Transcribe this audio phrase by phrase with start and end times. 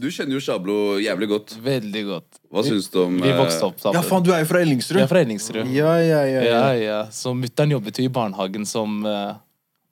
[0.00, 1.54] Du kjenner jo Shablo jævlig godt.
[1.64, 2.38] Veldig godt.
[2.50, 3.98] Hva syns du om Vi eh, vokste opp sammen.
[3.98, 4.98] Ja, faen, du er jo fra Ellingsrud.
[5.00, 5.70] Jeg er fra Ellingsrud.
[5.74, 6.40] Ja, ja, ja.
[6.46, 6.72] Ja, ja.
[6.84, 6.98] ja.
[7.14, 9.34] Så mutter'n jobbet jo i barnehagen som, eh,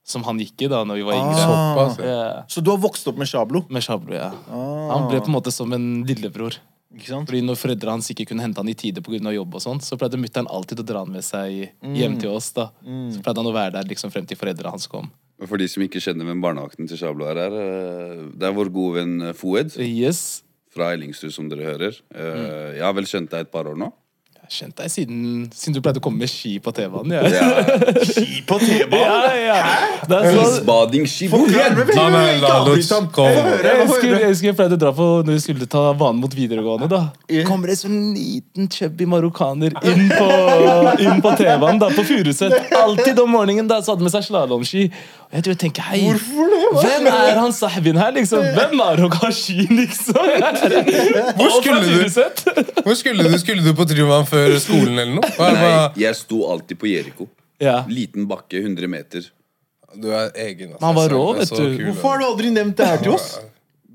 [0.06, 1.20] som han gikk i da når vi var Ah.
[1.22, 1.44] yngre.
[1.44, 2.14] Såpass, ja.
[2.14, 2.42] Ja.
[2.48, 3.64] Så du har vokst opp med Shablo?
[3.68, 4.30] Med Shablo, ja.
[4.50, 4.88] Ah.
[4.96, 6.58] Han ble på en måte som en lillebror.
[6.94, 7.28] Ikke sant?
[7.28, 9.20] Fordi når foreldrene hans ikke kunne hente han i tide pga.
[9.34, 12.20] jobb, og sånt, så pleide mutter'n alltid å dra han med seg hjem Mm.
[12.20, 12.50] til oss.
[12.52, 12.70] da.
[12.82, 15.10] Så pleide han å være der liksom frem til foreldrene hans kom.
[15.46, 18.72] For de som ikke kjenner hvem barnevakten til Shablo er, er eh, det er vår
[18.74, 19.70] gode venn Foed.
[19.76, 20.42] Foued Yes.
[20.74, 21.94] fra Ellingsrud, som dere hører.
[22.14, 23.92] Eh, Jeg har vel kjent deg et par år nå.
[24.38, 27.10] Jeg har kjent deg siden, siden du pleide å komme med ski på TV-en.
[27.12, 27.20] Ja.
[28.08, 29.34] Ski på T-banen!
[29.44, 29.88] Ja, ja.
[30.08, 31.28] Det Isbadingski.
[31.28, 31.74] Forklar
[32.14, 33.10] meg, la ham.
[33.12, 33.58] komme.
[33.60, 33.82] Jeg
[34.30, 36.88] husker, jeg pleide å dra på når vi skulle ta banen mot videregående.
[36.88, 37.02] da
[37.44, 40.28] kommer det en sånn liten chubby marokkaner inn på,
[41.04, 42.56] inn på TV-en da, på Furuset.
[42.84, 44.86] Alltid om morgenen da, så hadde med seg slalåmski.
[45.28, 46.58] Og jeg tror jeg tenker, hei, Hvorfor det?
[46.72, 46.82] Hva?
[46.86, 48.44] Hvem er han sahbien her, liksom?
[48.56, 50.16] Hvem er Rogashi, liksom?
[51.36, 52.22] Hvor skulle du?
[52.86, 53.36] Hvor skulle du?
[53.42, 55.32] Skulle du på Tryvann før skolen eller noe?
[55.36, 57.28] Hva, Nei, jeg sto alltid på Jeriko.
[57.60, 57.82] Ja.
[57.92, 59.28] Liten bakke, 100 meter.
[60.00, 60.72] Du er egen.
[60.72, 60.84] Altså.
[60.86, 61.60] Han var rå, vet du.
[61.60, 63.28] kul, Hvorfor har du aldri nevnt det her til oss?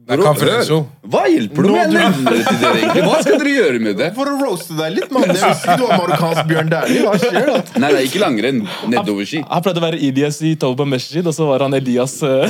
[0.04, 0.72] Det er.
[1.08, 2.72] Hva hjelper det med det til dere?
[2.80, 3.04] egentlig?
[3.08, 4.10] Hva skal dere gjøre med det?
[4.18, 5.30] For å roaste deg litt, mann.
[5.30, 7.06] Jeg visste ikke du var marokkansk Bjørn Dæhlie.
[7.06, 7.62] Hva skjer, da?
[7.80, 8.60] Nei, det er ikke langrenn.
[8.92, 9.44] Nedoverski.
[9.48, 12.44] Han pleide å være Ilyas i Tauba Meshid og så var han Elias uh...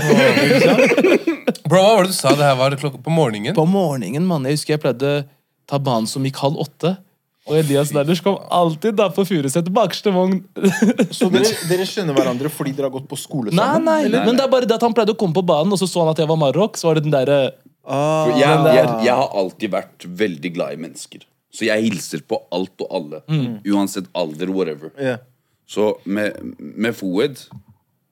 [1.69, 2.33] Bro, hva var det du sa?
[2.33, 3.53] Det her var klokka på morgenen?
[3.57, 4.25] på morgenen.
[4.27, 4.49] mann.
[4.49, 5.23] Jeg husker jeg pleide å
[5.69, 6.95] ta banen som gikk halv åtte.
[7.44, 10.38] Og Elias Derders kom alltid da på Furuset, bakerste vogn.
[11.17, 13.83] Så dere, dere kjenner hverandre fordi dere har gått på skole Nei, sammen?
[13.89, 14.23] nei, eller?
[14.30, 16.05] men det er bare det at han pleide å komme på banen, og så så
[16.05, 16.80] han at jeg var Marok.
[16.80, 17.41] Så var det den derre
[17.83, 21.25] Ah, Jeg, jeg, jeg har alltid vært veldig glad i mennesker.
[21.52, 23.19] Så jeg hilser på alt og alle.
[23.67, 24.94] Uansett alder, whatever.
[24.95, 25.19] Yeah.
[25.67, 27.41] Så med, med Foed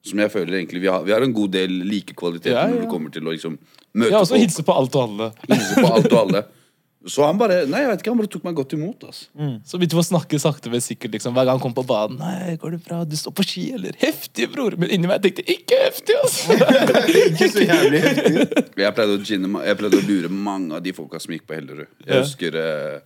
[0.02, 2.72] som jeg føler egentlig Vi har, vi har en god del like kvaliteter Ja, ja.
[2.74, 3.52] når det kommer til å liksom
[3.94, 4.42] møte Jeg også folk.
[4.42, 5.28] hilser på alt og alle.
[5.46, 6.40] hilse på alt og alle.
[7.06, 9.04] Så han bare Nei, jeg vet ikke, han bare tok meg godt imot.
[9.08, 9.24] Altså.
[9.66, 11.10] Så begynte vi å snakke sakte, men sikkert.
[11.16, 12.18] liksom Hver gang han kom på banen.
[12.20, 13.00] Nei, går det bra?
[13.04, 13.96] Du står på ski, eller?
[13.98, 14.76] Heftig, bror!
[14.78, 16.56] Men inni meg tenkte jeg ikke heftig, altså!
[17.32, 18.46] Ikke så jævlig heftig.
[18.84, 21.54] Jeg pleide, å ginne, jeg pleide å lure mange av de folka som gikk på
[21.58, 21.88] Hellerud.
[22.06, 22.20] Jeg Ja.
[22.22, 23.00] husker eh,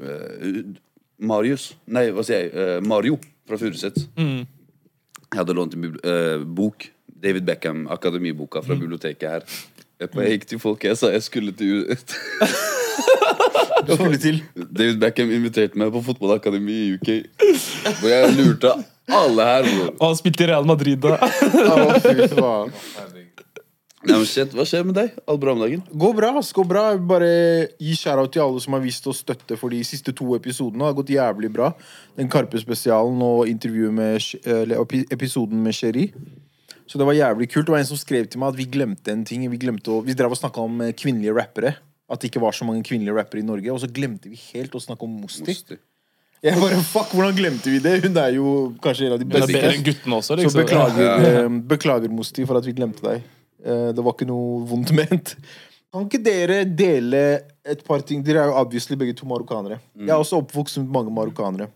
[0.00, 0.60] eh,
[1.20, 2.52] Marius Nei, hva sier jeg?
[2.54, 3.96] Eh, Mario fra Furuset.
[4.18, 4.46] Mm.
[5.28, 6.88] Jeg hadde lånt en eh, bok.
[7.18, 8.66] David Beckham, Akademiboka Mm.
[8.68, 9.42] fra biblioteket her.
[9.98, 11.80] Jeg, jeg gikk til folk jeg sa jeg skulle til
[13.98, 14.42] Skulle til.
[14.54, 17.10] David Beckham inviterte meg på fotballakademi i UK.
[18.00, 18.74] Hvor jeg lurte
[19.08, 19.90] alle her, Bro.
[19.94, 21.16] Og han spilte i Real Madrid da.
[21.18, 22.74] Å, fy faen.
[24.06, 25.16] Nei, men shit, Hva skjer med deg?
[25.26, 25.80] Alt bra om dagen?
[25.90, 26.30] Går bra.
[26.38, 27.30] ass, går bra Jeg Bare
[27.82, 30.84] gi shout-out til alle som har vist oss støtte for de siste to episodene.
[30.84, 31.72] Det har gått jævlig bra.
[32.18, 36.06] Den Karpe-spesialen og intervjuet med eller episoden med Sherry.
[36.88, 37.66] Så det var jævlig kult.
[37.66, 39.44] Det var en som skrev til meg at vi glemte en ting.
[39.50, 41.74] Vi, glemte å, vi drev og snakka om kvinnelige rappere.
[42.08, 43.68] At det ikke var så mange kvinnelige rappere i Norge.
[43.74, 45.44] Og så glemte vi helt å snakke om Mosti.
[45.50, 45.76] Mosti.
[46.44, 47.96] Jeg bare, fuck, Hvordan glemte vi det?
[48.04, 48.50] Hun er jo
[48.82, 49.48] kanskje en av de beste.
[49.48, 50.60] Hun er bedre enn guttene også, Så liksom.
[50.62, 53.24] beklager, eh, beklager Mosti, for at vi glemte deg.
[53.64, 55.34] Eh, det var ikke noe vondt ment.
[55.92, 57.22] Kan ikke dere dele
[57.66, 58.22] et par ting?
[58.22, 59.80] Dere er jo obviously begge to marokkanere.
[59.98, 61.68] Jeg er også oppvokst med mange marokkanere.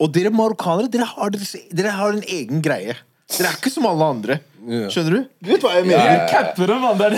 [0.00, 2.96] Og dere marokkanere, dere har, deres, dere har en egen greie.
[3.28, 4.38] Dere er ikke som alle andre.
[4.68, 5.20] Skjønner du?
[5.40, 6.26] Du vet hva jeg mener?
[6.28, 6.98] Capper dem, mann!
[6.98, 7.12] Det er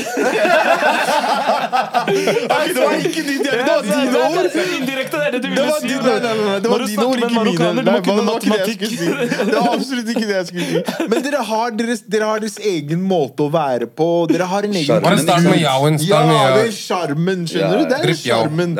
[2.51, 4.30] Nei, det var ikke ditt Det var dine ord!
[4.49, 5.91] Indirekte, det er det du ville si.
[5.91, 7.69] nei, nei, nei, det var dine ord, ikke mine.
[7.71, 8.85] Nei, det var ikke det jeg matematikk.
[8.87, 9.49] skulle si.
[9.51, 11.09] Det var absolutt ikke det jeg skulle si.
[11.13, 14.09] Men dere har deres, dere har deres egen måte å være på.
[14.31, 16.01] Dere har en egen Bare start med yauen.
[16.07, 16.23] Ja,
[16.57, 17.85] det er sjarmen, skjønner du?
[17.91, 18.77] Det er sjarmen.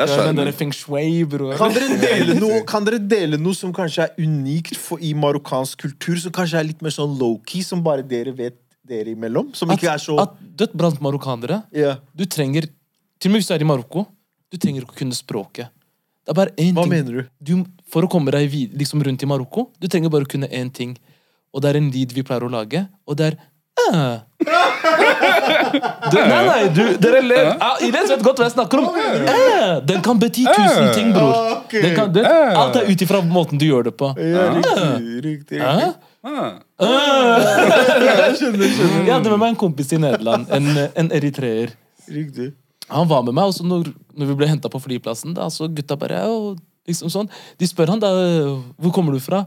[1.59, 5.85] Kan dere, dele noe, kan dere dele noe som kanskje er unikt for, i marokkansk
[5.85, 6.17] kultur?
[6.21, 8.57] Som kanskje er litt mer sånn low-key, som bare dere vet
[8.87, 9.51] dere imellom?
[9.57, 12.01] Som ikke er så At dødt blant marokkanere yeah.
[12.17, 12.67] Du trenger
[13.21, 14.05] Til og med hvis du er i Marokko,
[14.51, 15.71] du trenger ikke å kunne språket.
[16.21, 16.91] Det er bare én Hva ting.
[16.93, 17.11] mener
[17.45, 17.63] du?
[17.91, 20.69] For å komme deg vid, liksom rundt i Marokko, du trenger bare å kunne én
[20.71, 20.93] ting.
[21.51, 23.39] Og det er en lyd vi pleier å lage, og det er
[26.11, 27.49] du, Nei, nei, du, dere ler.
[27.85, 28.87] Iles vet godt hva jeg snakker om.
[29.87, 31.31] Den kan bety tusen ting, bror.
[31.33, 31.63] Ah.
[31.71, 34.11] Den kan, det, alt er ut ifra måten du gjør det på.
[34.21, 35.73] Ja, riktig, riktig, Hæ?
[35.81, 35.97] riktig.
[36.21, 36.51] Ah.
[36.81, 39.05] Jeg skjønner, skjønner.
[39.07, 40.67] Jeg hadde med meg en kompis i Nederland, en,
[41.01, 41.73] en eritreer.
[42.11, 42.51] Riktig.
[42.91, 45.69] Han var med meg, og så når, når vi ble henta på flyplassen, da, så
[45.71, 46.21] gutta bare
[46.89, 47.29] liksom sånn,
[47.59, 48.09] De spør han da
[48.81, 49.45] hvor kommer du fra.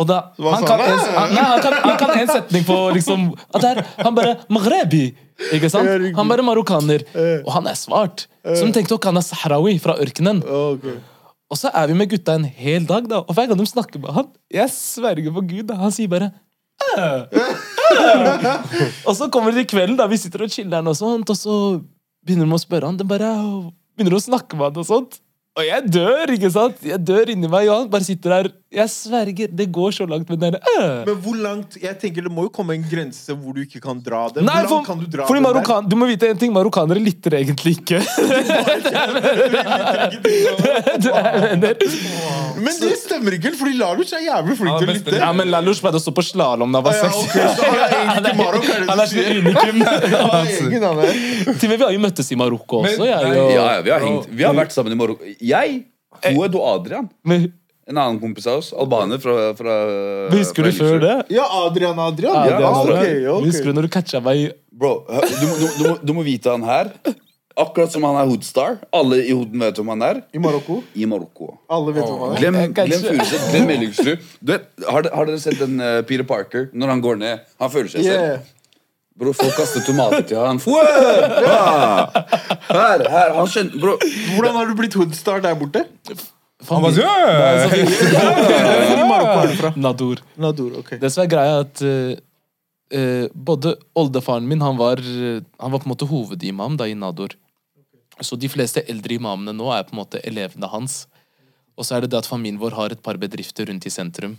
[0.00, 3.26] Og da, han, kan en, han, nei, han, kan, han kan en setning på liksom
[3.50, 5.10] at det er, Han bare Maghrebi!
[5.56, 5.88] Ikke sant?
[6.16, 7.04] Han bare marokkaner.
[7.42, 8.26] Og han er svart.
[8.44, 10.40] Så de tenkte ok, han er sahrawi fra ørkenen.
[11.50, 13.24] Og så er vi med gutta en hel dag, da.
[13.26, 16.30] Og hver gang de snakker med han, jeg sverger på Gud, da, han sier bare
[16.80, 17.46] «Æ, æ».
[19.08, 21.56] Og så kommer det i kvelden, da vi sitter og chiller'n og sånt, og så
[22.26, 22.98] begynner de å spørre han.
[23.00, 23.30] De bare
[23.96, 25.20] begynner å snakke med han og sånt.
[25.58, 26.76] Og jeg dør, ikke sant?
[26.86, 28.48] Jeg dør inni meg, og han bare sitter der.
[28.70, 31.00] Jeg sverger, det går så langt med den øh.
[31.08, 33.98] Men hvor langt Jeg tenker Det må jo komme en grense hvor du ikke kan
[33.98, 34.44] dra det.
[34.46, 35.90] Nei, hvor langt for, kan du dra fordi Marokkan, der?
[35.90, 37.98] Du må vite en ting, marokkanere lytter egentlig ikke.
[42.60, 45.16] Men det stemmer ikke, fordi Lalush er jævlig flink til å lytte.
[45.18, 47.18] Ja, men Lalush pleide å stå på slalåm da han var seks.
[48.86, 49.34] han er sier?
[49.40, 49.82] unikum.
[50.70, 53.02] Til og med vi har jo møttes i Marokko også.
[53.02, 55.26] Men- Jeg, og, Ja, ja, vi har, hengt, vi har vært sammen i Marokko.
[55.40, 55.84] Jeg,
[56.34, 57.08] Hoed og Adrian.
[57.24, 57.52] men,
[57.90, 58.68] En annen kompis av oss.
[58.76, 59.76] Albaner fra, fra
[60.30, 61.14] husker fra du før det?
[61.34, 62.36] Ja, Adrian Adrian.
[62.36, 63.46] Ja, Adrian, det Okay, okay.
[63.48, 66.92] Husker du når du catcha meg Bro, du, du, du, du må vite han her.
[67.58, 68.78] Akkurat som han er Hoodstar.
[68.94, 70.20] Alle i Hooden vet hvem han er.
[70.32, 70.78] I Marokko.
[70.94, 71.50] I Marokko.
[71.68, 72.38] Alle vet hvem han er.
[72.40, 74.30] Glem, glem ikke- Furuset, glem Ellingsrud.
[74.86, 77.42] Har, har dere sett den uh, Peter Parker når han går ned?
[77.60, 78.22] Han føler seg selv.
[78.22, 78.48] Yeah.
[79.20, 80.56] Bro, folk kaster tomater til han.
[82.70, 83.96] Her, her, han skjønner Bro,
[84.32, 85.82] Hvordan har du blitt hoodstar der borte?
[86.70, 86.94] Han bare
[89.60, 89.72] fra?
[89.76, 90.22] Nador.
[90.40, 90.94] Nadur, ok.
[91.00, 92.16] Det som er greia, er at eh,
[92.96, 96.96] eh, både oldefaren min han var, eh, han var på en måte hovedimam da i
[96.96, 97.36] Nador.
[98.20, 101.02] Så de fleste eldre imamene nå er på en måte elevene hans.
[101.76, 104.36] Og så er det det at familien vår har et par bedrifter rundt i sentrum.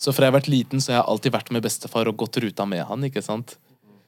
[0.00, 2.38] Så fra jeg har vært liten, så har jeg alltid vært med bestefar og gått
[2.44, 3.04] ruta med han.
[3.08, 3.56] ikke sant?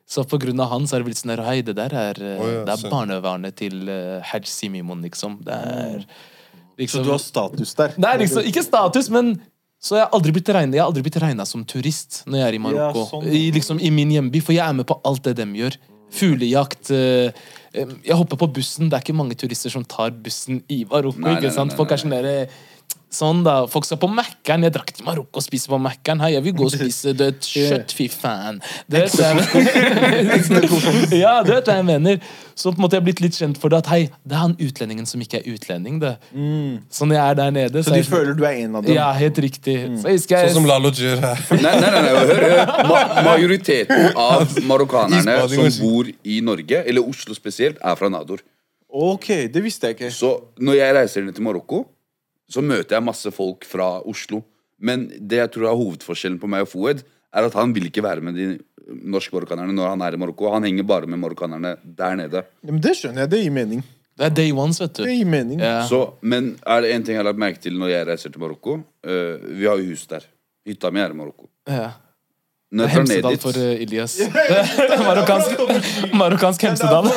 [0.08, 2.18] Så på grunn av han så er det blitt sånn der, Hei, det der er,
[2.34, 5.38] oh, ja, det er barnevernet til uh, Haj Simimon, liksom.
[5.46, 7.94] Det er Så liksom du har status der?
[8.00, 9.36] Nei, liksom, ikke status, men
[9.80, 12.46] så jeg har aldri blitt regnet, jeg har aldri blitt regna som turist når jeg
[12.48, 13.04] er i Marokko.
[13.04, 13.30] Ja, sånn.
[13.32, 15.78] I, liksom, I min hjemby, for jeg er med på alt det de gjør.
[16.10, 16.90] Fuglejakt.
[16.90, 17.30] eh,
[17.72, 18.90] jeg hopper på bussen.
[18.90, 21.22] Det er ikke mange turister som tar bussen i Marokko.
[21.22, 21.72] Ikke nei, sant?
[21.72, 22.34] nei, Folk er sånn derre
[23.10, 24.62] Sånn da, Folk skal på Mækkern.
[24.62, 26.20] Jeg drakk til Marokko og spiser på Mækkern.
[26.30, 27.94] Jeg vil gå og spise dødt kjøtt.
[27.98, 28.60] Fy faen.
[28.86, 29.34] Det vet jeg.
[31.24, 32.20] ja, det vet hva jeg mener.
[32.54, 34.42] Så på en måte jeg har blitt litt kjent for det at hei, det er
[34.44, 35.98] han utlendingen som ikke er utlending.
[36.02, 36.12] det.
[36.92, 37.84] Så når jeg er der nede Mm.
[37.84, 38.94] Så er de jeg føler du er en av dem?
[38.94, 39.76] Ja, helt riktig.
[40.02, 41.42] Så jeg Sånn som Lalo gjør her.
[41.56, 42.72] Nei, nei, nei, nei hør, hør.
[42.90, 48.42] Ma majoriteten av marokkanerne som bor i Norge, eller Oslo spesielt, er fra Nador.
[48.90, 50.10] Ok, det visste jeg ikke.
[50.14, 51.84] Så når jeg reiser ned til Marokko,
[52.50, 54.42] så møter jeg masse folk fra Oslo.
[54.80, 58.02] Men det jeg tror er hovedforskjellen på meg og Foed, er at han vil ikke
[58.02, 58.48] være med de
[59.06, 60.50] norske marokkanerne når han er i Marokko.
[60.54, 62.44] Han henger bare med marokkanerne der nede.
[62.64, 63.32] Ja, men det skjønner jeg.
[63.34, 63.84] Det gir mening.
[64.18, 65.04] Det er day ones, vet du.
[65.06, 65.62] Det gir mening.
[65.62, 65.84] Ja.
[65.88, 68.42] Så, men er det en ting jeg har lagt merke til når jeg reiser til
[68.42, 68.80] Marokko?
[69.06, 70.26] Uh, vi har jo hus der.
[70.66, 71.48] Hytta mi er i Marokko.
[71.70, 71.86] Ja.
[71.86, 72.08] Når jeg drar ned
[72.70, 74.14] Hemsedal dit for uh, Ilias.
[75.08, 75.64] marokkansk,
[76.14, 77.08] marokkansk Hemsedal.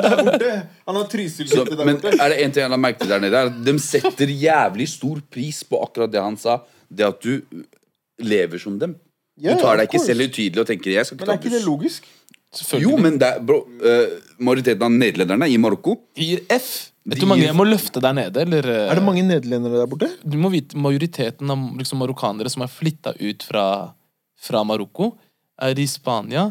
[0.86, 2.18] Han har Trysil-hytte der Men borte.
[2.20, 5.22] er det en ting jeg har lagt merke til der nede, de setter jævlig stor
[5.32, 6.60] pris på akkurat det han sa.
[6.88, 7.64] Det at du
[8.22, 8.94] lever som dem.
[9.36, 12.06] Du tar deg ikke selv utydelig og tenker jeg skal Men er ikke det logisk?
[12.80, 16.68] Jo, men det er, bro, uh, majoriteten av nederlenderne i Marokko Gir F.
[17.06, 18.44] Vet du hvor mange jeg må løfte der nede?
[18.46, 20.08] Eller, uh, Er det mange nederlendere der borte?
[20.24, 23.66] Du må vite Majoriteten av liksom, marokkanere som er flytta ut fra,
[24.46, 25.10] fra Marokko,
[25.66, 26.46] er i Spania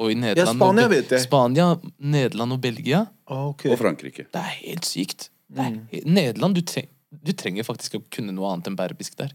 [0.00, 0.54] og i Nederland.
[0.54, 1.24] ja, Spania og vet jeg.
[1.26, 1.66] Spania,
[1.98, 3.02] Nederland og Belgia.
[3.30, 3.70] Okay.
[3.74, 4.24] og Frankrike.
[4.32, 5.28] Det er helt sykt.
[5.50, 5.66] Det Mm.
[5.66, 6.06] er, helt...
[6.06, 6.86] Nederland, du, treng,
[7.26, 9.32] du trenger faktisk å kunne noe annet enn berbisk der.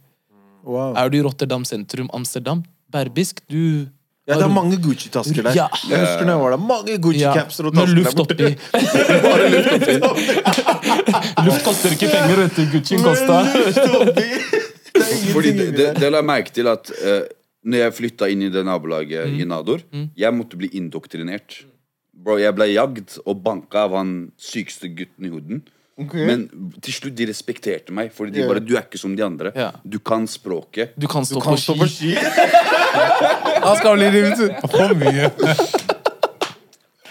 [0.66, 0.96] Wow.
[0.98, 3.88] Er du i Rotterdam sentrum, Amsterdam, berbisk, du
[4.26, 5.54] Ja, det er mange Gucci-tasker der.
[5.54, 5.68] Ja.
[5.86, 6.62] Jeg husker når jeg var der.
[6.66, 8.34] Mange Gucci-capser og med tasker luft der borte.
[8.34, 8.56] oppi.
[9.30, 9.74] Bare luft
[10.10, 11.46] oppi.
[11.46, 12.64] Luft koster ikke penger, vet du.
[12.74, 13.38] Gucci kosta.
[13.54, 17.22] Luft er Fordi det, det, det la jeg merke til at uh,
[17.66, 19.40] når jeg flytta inn i det nabolaget Mm.
[19.42, 19.82] i Nador,
[20.16, 21.64] jeg måtte bli indoktrinert.
[22.14, 25.64] Bro, jeg ble jagd og banka av han sykeste gutten i hoden.
[25.98, 26.26] Okay.
[26.28, 26.50] Men
[26.84, 28.50] til slutt de respekterte meg, fordi de yeah.
[28.52, 29.54] bare Du er ikke som de andre.
[29.56, 29.78] Yeah.
[29.88, 30.92] Du kan språket.
[31.00, 32.12] Du kan stå Du kan på stå på ski.
[33.66, 34.42] Han skal bli livet
[34.72, 35.30] for mye.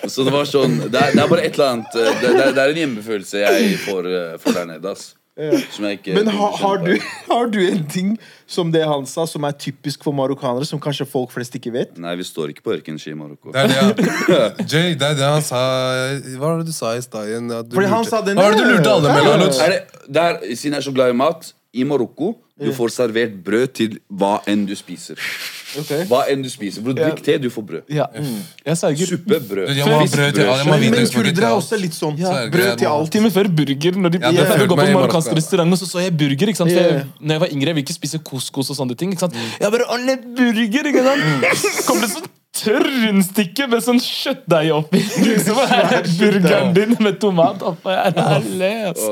[0.04, 2.42] Så det var sånn Det er, det er bare et eller annet eh, Det, det,
[2.44, 4.90] er, det er en hjemmefølelse jeg får, eh, får der nede.
[4.92, 6.92] ass jeg ikke Men ha, har, du,
[7.30, 8.12] har du en ting
[8.46, 11.96] som det han sa, som er typisk for marokkanere, som kanskje folk flest ikke vet?
[11.98, 13.50] Nei, vi står ikke på ørkenski i Marokko.
[13.50, 14.46] Det er det, ja.
[14.70, 15.64] Jay, det er det han sa
[16.36, 17.50] Hva var det du sa i stad igjen?
[17.50, 20.76] Fordi han sa den Hva var det du lurte alle med, Er det, der, siden
[20.76, 24.62] jeg er så glad i mat I Marokko du får servert brød til hva enn
[24.68, 25.18] du spiser.
[25.81, 25.93] Ok.
[26.11, 26.85] Hva enn du spiser.
[26.85, 27.93] Bror, drikk te, du får brød.
[27.93, 28.07] Ja.
[28.14, 29.11] Jeg sverger.
[29.14, 29.73] Suppe, brød.
[29.75, 30.59] Jeg må ha brød til alle.
[30.59, 32.21] Jeg Men, men hvitløksbrød er også litt sånn.
[32.21, 32.35] Ja.
[32.52, 33.12] Brød til alt.
[33.14, 33.99] Til før burger.
[34.04, 36.14] Når de Ja, jeg pleide å gå på en marokkansk restaurant, og så så jeg
[36.21, 36.52] burger.
[36.54, 36.75] ikke sant?
[36.75, 37.02] Yeah.
[37.02, 39.12] jeg, når jeg var yngre, jeg ville ikke spise couscous og sånne ting.
[39.14, 39.37] ikke sant?
[39.61, 41.85] Jeg bare, alle burger, ikke sant?
[41.88, 45.02] Kom det sånn tørr rundstykke med sånn kjøttdeig oppi.
[45.28, 47.62] Liksom, her, burgeren din med tomat.
[47.85, 48.14] Jeg.
[48.14, 49.07] Allah.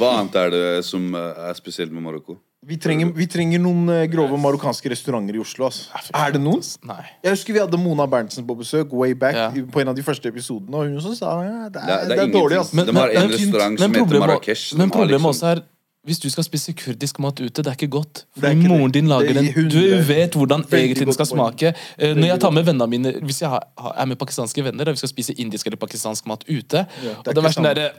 [0.00, 2.38] Hva annet er det som eh, er spesielt med Marokko?
[2.68, 5.66] Vi trenger, vi trenger noen eh, grove marokkanske restauranter i Oslo.
[5.70, 5.86] ass.
[6.12, 6.60] Er det noen?
[6.84, 7.00] Nei.
[7.24, 9.46] Jeg husker vi hadde Mona Berntsen på besøk way back Ja.
[9.72, 10.74] på en av de første episodene.
[10.76, 12.58] Og hun også sa ja, det Det er, er, det er, er dårlig.
[12.60, 12.76] ingenting.
[12.76, 14.74] Men, De har en men- restaurant som heter problemet- Marrakech.
[14.76, 15.62] Men problemet liksom- også er
[16.08, 18.24] hvis du skal spise kurdisk mat ute, det er ikke godt.
[18.36, 19.68] Det er ikke moren din lager er den.
[19.68, 21.74] Du vet hvordan egentlig den skal smake.
[21.98, 24.96] Eh, Når jeg tar med vennene mine Hvis jeg er med pakistanske venner og vi
[24.96, 27.64] skal spise indisk eller pakistansk mat ute Ja, Og det det er er ikke sånn
[27.64, 27.90] samme.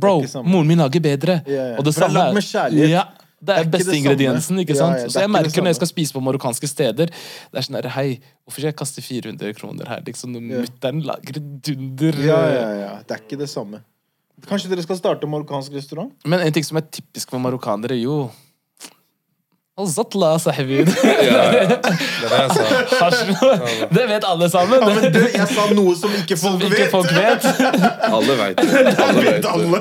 [0.00, 0.46] Bro, er samme.
[0.48, 1.42] moren min lager bedre.
[1.46, 1.76] Ja, ja.
[1.78, 3.04] Og det For det er
[3.40, 4.58] det er er beste ingrediensen.
[4.60, 4.96] ikke sant?
[4.98, 7.78] ja, ja, Så jeg merker når jeg skal spise på marokkanske steder Det er sånn
[7.80, 10.02] der, Hei, hvorfor skal jeg kaste 400 kroner her?
[10.04, 10.60] Liksom, Ja.
[10.60, 12.92] mutter'n lager dunder Ja, ja, ja.
[13.06, 13.80] Det er ikke det samme.
[14.48, 16.12] Kanskje dere skal starte marokkansk restaurant?
[16.24, 18.30] Men en ting som er typisk for marokkanere, jo
[19.80, 23.86] Al-Zatla, ja, Det er det jeg sa.
[23.94, 24.80] Det vet alle sammen.
[24.82, 26.90] Ja, men det, jeg sa noe som ikke folk Ikke vet!
[26.92, 27.46] folk vet.
[28.10, 28.98] Alle veit det.
[29.00, 29.54] Alle vet det.
[29.54, 29.80] Alle.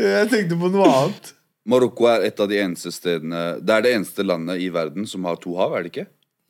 [0.00, 1.32] Jeg tenkte på noe annet.
[1.68, 5.24] Marokko er et av de eneste stedene Det er det eneste landet i verden som
[5.28, 6.06] har to hav, er det ikke?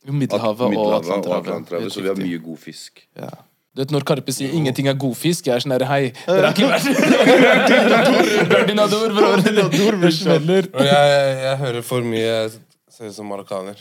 [0.07, 1.49] Jo, Middelhavet og Middelhavet Atlanterhavet.
[1.49, 3.03] Atlanterhavet, Så vi har mye god fisk.
[3.19, 3.31] Ja.
[3.75, 6.47] Du vet Når Karpe sier 'ingenting er god fisk', jeg er sånn her Hei, dere
[6.47, 10.01] har ikke vært Berdinador, bror.
[10.01, 10.71] Det smeller.
[10.75, 12.51] Jeg, jeg, jeg hører for mye Jeg
[12.91, 13.77] ser ut som marokkaner.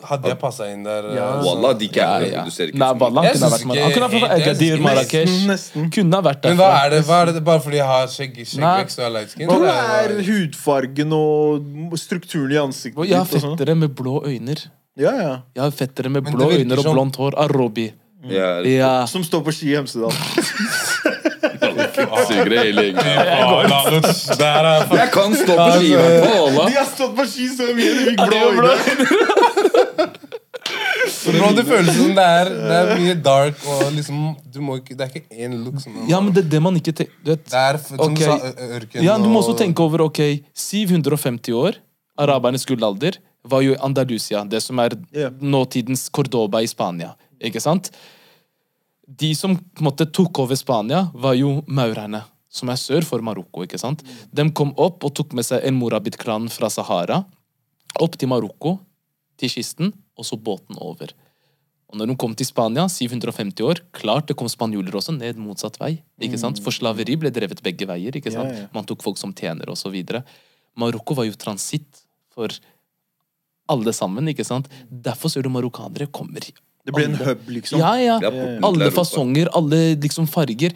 [0.00, 1.24] Hadde jeg passa inn der Ja.
[1.36, 2.44] eh, Wallah, de Ja, er ja.
[2.48, 3.20] ser ikke Nei, Walla.
[3.20, 3.76] Wallah, kunne ha vært med.
[3.82, 5.92] Han kunne ha vært fra Agadir, Marrakech.
[5.92, 8.98] Kunne ha vært Men hva er det, hva er det bare fordi jeg har skjeggvekst
[8.98, 9.48] og er light skin?
[9.48, 13.52] Hva er hudfargen og strukturen i ansiktet Jeg har sånn?
[13.58, 14.56] fettere med blå øyne.
[14.96, 15.36] Ja, ja.
[15.54, 17.32] Jeg har fettere med blå det øyne og blondt hår.
[17.36, 17.92] Arobi.
[18.30, 19.04] Ja, Ja.
[19.06, 20.12] Som står på ski i Hemsedal.
[21.62, 22.06] Det-
[24.38, 24.64] Der
[24.96, 26.66] Jeg kan stå på ski, i hvert fall.
[26.66, 29.40] De har stått på ski så mye, de fikk blå øyne.
[31.22, 34.20] Bro, det føles som det er, det er mye dark og liksom
[34.52, 36.78] du må ikke, Det er ikke én look som Ja, men det er det man
[36.78, 38.16] ikke tenker Det er som okay.
[38.16, 40.20] du sa, ørken Ja, du må også tenke over, ok,
[40.54, 41.78] 750 år,
[42.20, 44.96] arabernes gullalder, var jo Andalusia, det som er
[45.40, 47.90] nåtidens Cordoba i Spania, ikke sant?
[49.06, 53.24] De som på en måte tok over Spania, var jo maurerne, som er sør for
[53.24, 54.04] Marokko, ikke sant?
[54.30, 57.22] De kom opp og tok med seg en Morabit-klan fra Sahara,
[58.00, 58.76] opp til Marokko,
[59.40, 61.12] til kysten, og så båten over.
[61.92, 65.76] Og når de kom til Spania, 750 år, klart det kom spanjoler også ned motsatt
[65.80, 65.98] vei.
[66.24, 66.60] ikke sant?
[66.64, 68.16] For slaveri ble drevet begge veier.
[68.16, 68.48] ikke sant?
[68.48, 68.70] Ja, ja.
[68.72, 70.22] Man tok folk som tjener og så videre.
[70.80, 72.00] Marokko var jo transitt
[72.32, 72.48] for
[73.68, 74.28] alle sammen.
[74.32, 74.70] ikke sant?
[74.88, 77.78] Derfor ser du marokkanere kommer Det ble en hub, liksom.
[77.78, 78.16] Ja, ja.
[78.24, 78.32] Ja,
[78.64, 80.72] Alle fasonger, alle liksom farger.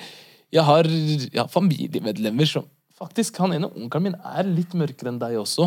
[0.52, 0.84] Jeg har
[1.32, 5.66] ja, familiemedlemmer som Faktisk, han ene onkelen min er litt mørkere enn deg også.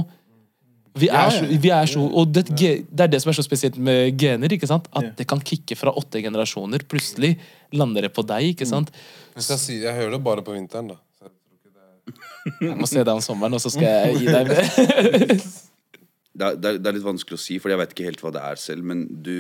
[0.98, 3.44] Vi er, Ja, så, vi er så Og det, det er det som er så
[3.46, 4.50] spesielt med gener.
[4.52, 4.88] ikke sant?
[4.94, 5.12] At Ja.
[5.18, 6.80] det kan kicke fra åtte generasjoner.
[6.90, 7.38] Plutselig
[7.72, 8.56] lander det på deg.
[8.56, 8.90] ikke sant?
[9.36, 10.96] Hvis jeg, sier, jeg hører det bare på vinteren, da.
[11.20, 13.84] Så jeg tror ikke det er- Jeg må se deg om sommeren, og så skal
[13.84, 14.64] jeg gi deg mer.
[16.40, 18.42] det er, det, er, litt vanskelig å si, for jeg vet ikke helt hva det
[18.42, 18.84] er selv.
[18.84, 19.36] Men du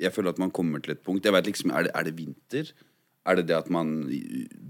[0.00, 2.16] Jeg føler at man kommer til et punkt Jeg vet liksom, Er det, er det
[2.16, 2.72] vinter?
[3.24, 4.08] Er det det at man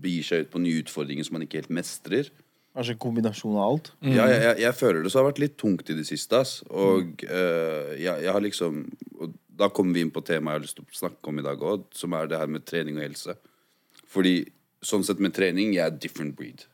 [0.02, 2.28] begir seg ut på nye utfordringer som man ikke helt mestrer?
[2.72, 3.90] Kanskje en kombinasjon av alt.
[4.00, 6.40] Ja, jeg, jeg, jeg føler det så har vært litt tungt i det siste.
[6.40, 6.54] Ass.
[6.72, 8.82] Og eh, jeg, jeg har liksom
[9.20, 11.44] og Da kommer vi inn på temaet jeg har lyst til å snakke om i
[11.44, 13.34] dag òg, som er det her med trening og helse.
[14.08, 14.38] Fordi
[14.82, 16.64] sånn sett med trening, jeg er different breed.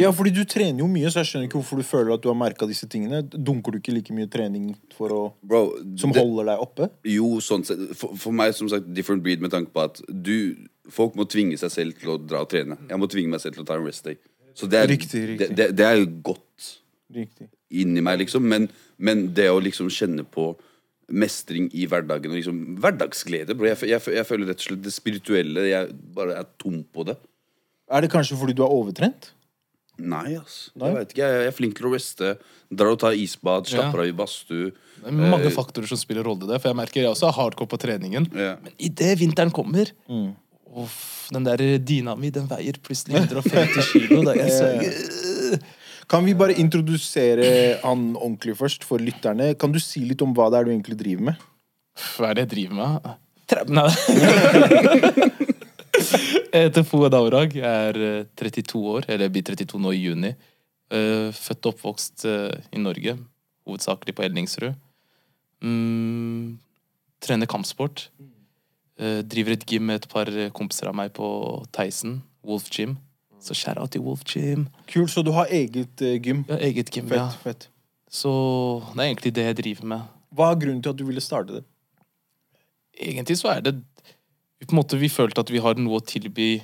[0.00, 2.30] Ja, fordi du trener jo mye, så jeg skjønner ikke hvorfor du føler at du
[2.30, 3.18] har merka disse tingene.
[3.28, 5.60] Dunker du ikke like mye trening for å, Bro,
[6.00, 6.88] som det- holder deg oppe?
[7.04, 7.82] Jo, sånn sett.
[8.00, 10.56] For, for meg, som sagt, different breed med tanke på at du
[10.92, 12.74] Folk må tvinge seg selv til å dra og trene.
[12.90, 14.18] Jeg må tvinge meg selv til å ta en rest day.
[14.54, 15.48] Så det er, Riktig, riktig.
[15.50, 16.68] Det, det, det er jo godt
[17.14, 17.48] Riktig.
[17.74, 18.46] inni meg, liksom.
[18.46, 18.68] Men,
[18.98, 20.52] men det å liksom kjenne på
[21.12, 23.68] mestring i hverdagen og liksom hverdagsglede bro.
[23.68, 27.18] Jeg, jeg, jeg føler rett og slett det spirituelle Jeg bare er tom på det.
[27.92, 29.34] Er det kanskje fordi du er overtrent?
[30.00, 30.70] Nei, ass.
[30.74, 30.88] Nei?
[30.88, 31.26] Jeg vet ikke.
[31.28, 32.30] Jeg, er flink til å reste.
[32.74, 34.72] Drar og tar isbad, slapper av i badstue.
[35.04, 36.58] Det er mange faktorer som spiller rolle i det.
[36.62, 38.26] For jeg merker jeg også er hardcore på treningen.
[38.34, 38.56] Ja.
[38.64, 39.92] Men idet vinteren kommer
[40.82, 44.22] uff, Den der dyna mi den veier plutselig 150 kilo.
[44.26, 45.58] Da jeg så,
[46.10, 49.54] Kan vi bare introdusere han ordentlig først, for lytterne?
[49.56, 51.46] Kan du si litt om hva det er du egentlig driver med?
[52.18, 53.14] Hva er det jeg driver med?
[53.48, 53.88] Tre- Nei.
[56.52, 57.54] jeg heter Fouad Aurag.
[57.56, 60.32] Jeg er eh, 32 år, eller jeg blir 32 nå i juni.
[60.94, 63.16] Eh, Født og oppvokst eh, i Norge,
[63.68, 64.74] hovedsakelig på Elningsrud.
[65.64, 66.58] Mm,
[67.24, 68.08] trener kampsport.
[68.98, 71.26] Eh, driver et gym med et par kompiser av meg på
[71.74, 72.96] Theisen, Wolf Gym.
[73.42, 74.68] Så skjær av til Wolf Gym.
[74.88, 76.44] Kult, så du har eget eh, gym.
[76.48, 77.28] Ja, eget gym, Fett, ja.
[77.42, 77.68] fett.
[78.08, 78.30] Så
[78.94, 80.12] det er egentlig det jeg driver med.
[80.34, 81.64] Hva er grunnen til at du ville starte det?
[82.94, 83.72] egentlig så er det
[84.64, 86.62] på en måte Vi følte at vi har noe å tilby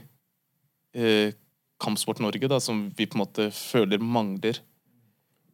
[0.94, 1.32] eh,
[1.80, 4.60] Kampsport Norge, da, som vi på en måte føler mangler.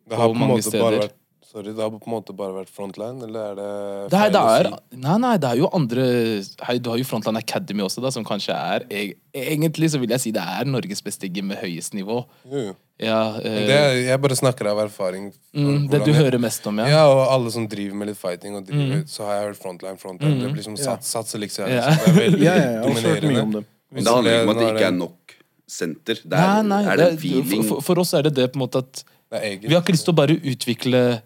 [0.06, 1.16] Det har På på mange måte bare vært
[1.56, 4.40] Sorry, det har på en måte bare vært frontline, eller er det Det er, det
[4.44, 4.96] å er, si?
[5.00, 6.02] nei, nei, det er jo andre
[6.68, 10.12] hei, Du har jo Frontline Academy også, da, som kanskje er eg- Egentlig så vil
[10.12, 12.18] jeg si det er Norges beste gym med høyest nivå.
[12.50, 12.74] Jo, jo.
[13.00, 15.32] Ja, eh, Det, er- jeg bare snakker av erfaring.
[15.54, 16.86] mm, det du jeg- hører mest om, ja.
[16.88, 19.98] Ja, og alle som driver med litt fighting, og driver, så har jeg hørt frontline.
[19.98, 20.84] frontline Det blir som Ja.
[20.96, 21.68] sats, satser liksom.
[21.68, 21.88] Ja.
[21.88, 23.42] Det er veldig Ja, ja, jeg har hørt mye dominerende.
[23.42, 23.66] om dem.
[23.92, 25.34] Men det handler ikke om at det ikke er nok
[25.68, 26.14] senter.
[26.22, 27.62] Det er, Nei, nei, er det en det- feeling.
[27.64, 29.62] for, for, for oss er det det på en måte at Det er eget.
[29.68, 31.22] Vi har ikke lyst til å bare utvikle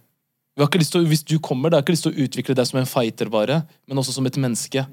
[0.61, 2.21] vi har ikke lyst til, å- Hvis du kommer, da har ikke lyst til å
[2.27, 4.85] utvikle deg som en fighter, bare, men også som et menneske.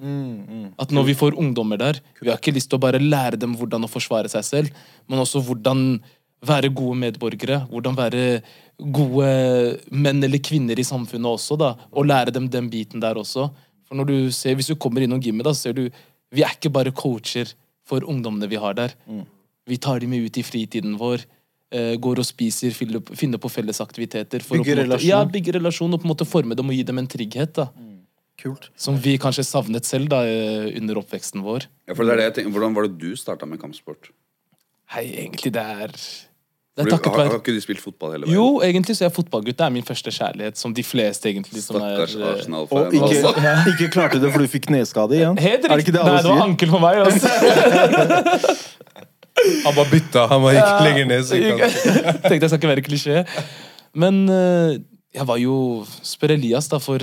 [0.80, 3.56] At når vi får ungdommer der, vi har ikke lyst til å bare lære dem
[3.56, 4.72] hvordan å forsvare seg selv,
[5.10, 6.00] men også hvordan
[6.46, 7.68] være gode medborgere.
[7.68, 8.42] Hvordan være
[8.80, 11.76] gode menn eller kvinner i samfunnet også, da.
[11.94, 13.50] Og lære dem den biten der også.
[13.88, 15.90] For når du ser, Hvis du kommer innom gymmet, da, så ser du
[16.32, 17.54] Vi er ikke bare coacher
[17.86, 18.94] for ungdommene vi har der.
[19.68, 21.24] Vi tar dem med ut i fritiden vår.
[21.72, 24.44] Eh, går og spiser, finner, på fellesaktiviteter.
[24.46, 25.10] For Bygger å på en måte, relasjon.
[25.10, 27.54] Ja, bygge relasjon og på en måte forme dem og gi dem en trygghet.
[27.60, 27.70] da.
[28.38, 28.70] Kult.
[28.78, 31.66] Som vi kanskje savnet selv da, eh, under oppveksten vår.
[31.90, 34.12] Ja, for det er det jeg tenker, hvordan var det du starta med kampsport?
[34.94, 35.88] Hei, egentlig det er
[36.78, 38.36] Det er takket har, har ikke du spilt fotball hele veien?
[38.38, 41.80] Jo, egentlig så er fotballgutt det er min første kjærlighet, som de fleste egentlig som
[41.82, 42.78] er Stakkars eh, Arsenal-fan.
[42.78, 43.72] Og ikke, altså.
[43.74, 45.42] ikke klarte det fordi du fikk kneskade igjen?
[45.42, 45.96] Helt Er det riktig.
[45.96, 47.02] ikke det Nei, det var ankel for meg.
[47.10, 48.54] Altså.
[49.66, 50.26] Han bare bytta.
[50.32, 51.26] Han bare gikk lenger ned.
[51.30, 51.74] Så gikk han.
[52.28, 53.24] Tenkte jeg skal ikke være klisjé.
[53.98, 54.78] Men eh,
[55.18, 55.56] jeg var jo
[56.06, 57.02] Spør Elias, da, for,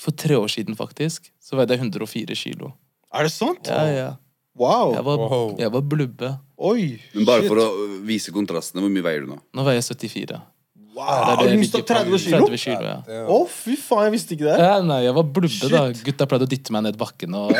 [0.00, 1.28] for tre år siden, faktisk.
[1.42, 2.72] Så veide jeg 104 kilo.
[3.12, 3.68] Er det sant?
[3.68, 4.10] Ja, ja.
[4.58, 4.92] Wow.
[4.96, 5.54] Jeg var, Wow.
[5.60, 6.32] jeg var blubbe.
[6.62, 6.98] Oi.
[7.14, 7.48] Men bare shit.
[7.52, 7.68] for å
[8.06, 9.38] vise kontrastene, hvor mye veier du nå?
[9.56, 10.40] Nå veier jeg 74.
[11.02, 12.46] Wow, Det det du jeg mista 30 kilo?
[12.46, 13.22] 30 kilo ja.
[13.26, 14.56] Å, fy faen, jeg visste ikke det.
[14.62, 15.82] Ja, nei, jeg var blubbe, da.
[16.06, 17.34] Gutta pleide å dytte meg ned bakken.
[17.38, 17.50] Og...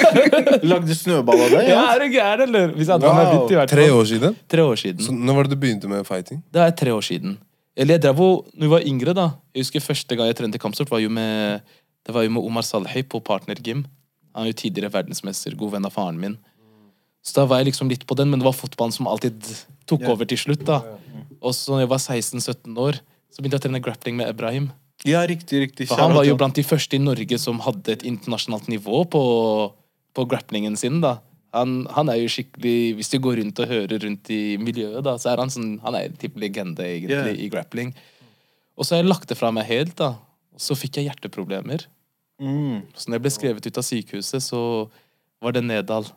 [0.72, 1.70] Lagde snøball av deg?
[1.70, 2.74] Ja, er du gæren, eller?
[2.76, 3.48] Hvis jeg hadde Wow.
[3.48, 4.36] hvert Tre år siden?
[4.50, 5.02] Tre år siden.
[5.06, 6.42] Så når var det du begynte med fighting?
[6.52, 7.38] Det er tre år siden.
[7.76, 10.60] Eller jeg drev jo, når vi var yngre, da Jeg husker første gang jeg trente
[10.62, 11.62] kampsport, var jo med
[12.06, 13.84] Det var jo med Omar Salhi på partnergym.
[14.34, 16.36] Han er jo tidligere verdensmester, god venn av faren min.
[17.24, 19.40] Så da var jeg liksom litt på den, men det var fotballen som alltid
[19.88, 20.66] tok over til slutt.
[20.68, 20.82] da
[21.44, 24.70] Og så når jeg var 16-17 år, så begynte jeg å trene grappling med Ebrahim.
[25.04, 25.88] ja, riktig, riktig.
[25.90, 29.22] For han var jo blant de første i Norge som hadde et internasjonalt nivå på,
[30.16, 31.02] på grapplingen sin.
[31.04, 31.18] da
[31.54, 35.16] han, han er jo skikkelig Hvis du går rundt og hører rundt i miljøet, da
[35.20, 37.42] så er han sånn Han er en type legende, egentlig, yeah.
[37.46, 37.94] i grappling.
[38.74, 40.16] Og så har jeg lagt det fra meg helt, da.
[40.54, 41.86] Og så fikk jeg hjerteproblemer.
[42.42, 42.82] Mm.
[42.98, 44.60] Så når jeg ble skrevet ut av sykehuset, så
[45.42, 46.08] var det Nedal.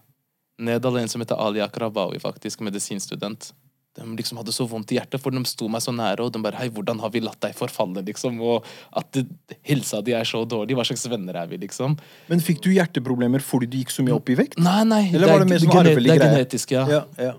[0.58, 3.52] Nedal er en som heter Ali Akrabawi, faktisk, medisinstudent.
[3.98, 6.42] De liksom hadde så vondt i hjertet, for de sto meg så nære, og de
[6.44, 8.38] bare Hei, hvordan har vi latt deg forfalle, liksom?
[8.46, 9.26] Og at det,
[9.66, 10.78] helsa di er så dårlig.
[10.78, 11.98] Hva slags venner er vi, liksom?
[12.30, 14.60] Men fikk du hjerteproblemer fordi du gikk så mye opp i vekt?
[14.62, 15.02] Nei, nei.
[15.14, 16.20] Eller var det mer som arvelig greie?
[16.22, 16.86] det er genetisk, ja.
[16.94, 17.34] Ja, ja.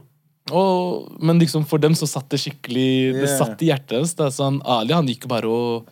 [0.49, 4.14] Og, men liksom for dem så satt det skikkelig Det satt i hjertet hans.
[4.16, 4.31] da.
[4.33, 5.90] Så han, Ali han gikk bare og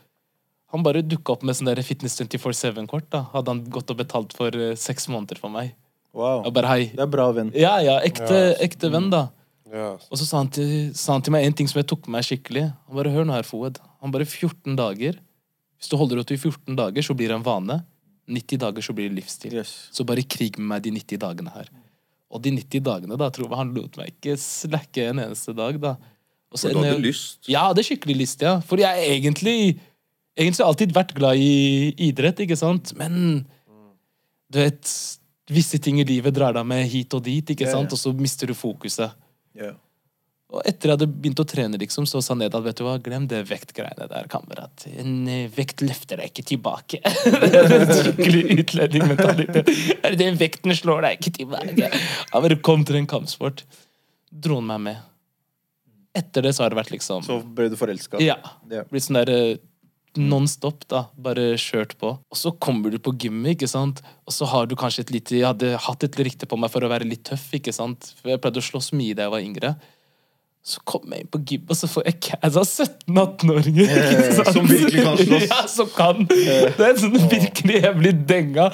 [0.73, 3.07] Han bare dukka opp med sånn der Fitness 24-7-kort.
[3.13, 5.75] da Hadde han gått og betalt for uh, seks måneder for meg.
[6.17, 6.47] Wow.
[6.49, 6.83] Og bare hei.
[6.97, 7.53] Det er bra venn.
[7.55, 8.57] Ja, ja, ekte, Ja.
[8.65, 9.27] ekte venn, da.
[9.73, 9.97] Ja.
[9.99, 12.19] Og så sa han, til, sa han til meg en ting som jeg tok med
[12.19, 12.69] meg skikkelig.
[12.87, 13.81] Han bare, hør nå her, Foed.
[14.05, 15.19] Han bare 14 dager.
[15.77, 17.81] Hvis du holder ut i 14 dager, så blir det en vane.
[18.31, 19.57] 90 dager, så blir det livsstil.
[19.59, 19.75] Yes.
[19.95, 21.69] Så bare krig med meg de 90 dagene her.
[22.33, 25.79] Og de 90 dagene, da, tror jeg han lot meg ikke slakke en eneste dag,
[25.83, 25.97] da.
[26.53, 27.43] Og så du hadde lyst.
[27.47, 28.59] Ja, det hadde skikkelig lyst, ja.
[28.65, 29.59] For jeg er egentlig
[30.37, 32.91] Egentlig har alltid vært glad i idrett, ikke sant?
[32.99, 33.47] Men
[34.53, 34.91] du vet
[35.49, 37.93] Visse ting i livet drar deg med hit og dit, ikke sant?
[37.95, 39.15] Og så mister du fokuset.
[39.59, 39.75] Ja.
[40.55, 43.25] Og etter jeg hadde begynt å trene, liksom, så sa Nedad vet du hva, glem
[43.31, 44.85] det vektgreiene der, kamerat.
[44.93, 47.01] En eh, vekt løfter deg ikke tilbake.
[47.99, 49.73] Skikkelig utlendingmentalitet.
[50.05, 51.91] Det den vekten slår deg ikke tilbake?
[52.31, 53.65] Han bare kom til en kampsport.
[54.31, 55.03] Dro han meg med.
[56.17, 58.23] Etter det så har det vært liksom Så ble du forelska?
[58.23, 58.39] Ja.
[58.71, 58.87] Ja.
[58.89, 59.59] Blitt sånn der
[60.17, 61.05] eh, non-stop, da.
[61.17, 62.15] Bare kjørt på.
[62.19, 64.03] Og så kommer du på gymmet, ikke sant.
[64.27, 66.85] Og så har du kanskje et lite Jeg hadde hatt et rykte på meg for
[66.87, 68.15] å være litt tøff, ikke sant.
[68.21, 69.77] For jeg pleide å slåss mye da jeg var yngre.
[70.67, 72.57] Så kommer jeg inn på gym, og så får jeg cads
[73.07, 73.87] 17-18-åringer.
[73.87, 75.45] eh, som virkelig kan slåss.
[75.53, 76.25] Ja, som kan.
[76.27, 78.67] Det er sånn virkelig Jeg blir denga.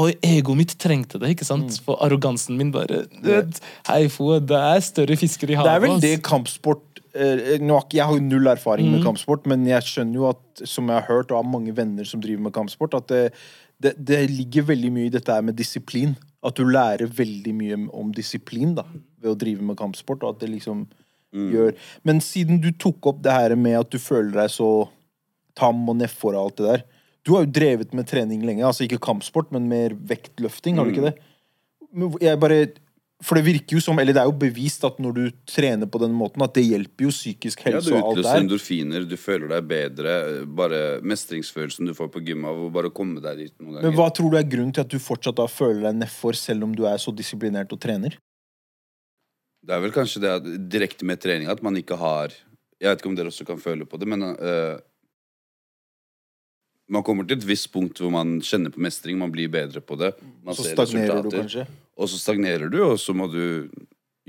[0.00, 1.70] Og egoet mitt trengte det, ikke sant?
[1.70, 1.84] Mm.
[1.86, 5.70] For arrogansen min bare vet, Hei, Fo, det er større fisker i havet.
[5.70, 6.82] Det er vel det kampsport
[7.14, 8.92] eh, ikke- Jeg har jo null erfaring Mm.
[8.92, 12.04] med kampsport, men jeg skjønner jo at, som jeg har hørt, og har mange venner
[12.04, 13.32] som driver med kampsport, at det,
[13.80, 16.16] det, det ligger veldig mye i dette med disiplin.
[16.42, 18.84] At du lærer veldig mye om disiplin da,
[19.20, 20.22] ved å drive med kampsport.
[20.22, 20.86] Og at det liksom
[21.32, 24.88] gjør Men siden du tok opp det her med at du føler deg så
[25.54, 26.82] tam og nedfor og alt det der
[27.24, 28.64] Du har jo drevet med trening lenge.
[28.64, 31.18] Altså ikke kampsport, men mer vektløfting, har du ikke det?
[32.22, 32.68] Jeg bare
[33.20, 36.00] For det virker jo som, eller det er jo bevist at når du trener på
[36.00, 38.00] den måten, at det hjelper jo psykisk helse og alt der.
[38.00, 40.14] Ja, Du utløser endorfiner, du føler deg bedre.
[40.60, 43.88] Bare mestringsfølelsen du får på gym av å bare komme deg dit noen ganger.
[43.90, 46.64] Men hva tror du er grunnen til at du fortsatt da føler deg nedfor, selv
[46.64, 48.16] om du er så disiplinert og trener?
[49.60, 52.32] Det er vel kanskje det at, direkte med trening at man ikke har
[52.80, 54.80] Jeg vet ikke om dere også kan føle på det, men uh,
[56.88, 60.00] Man kommer til et visst punkt hvor man kjenner på mestring, man blir bedre på
[60.00, 60.14] det.
[60.42, 61.68] Man Så ser stagnerer du kanskje?
[62.00, 63.68] Og så stagnerer du, og så må du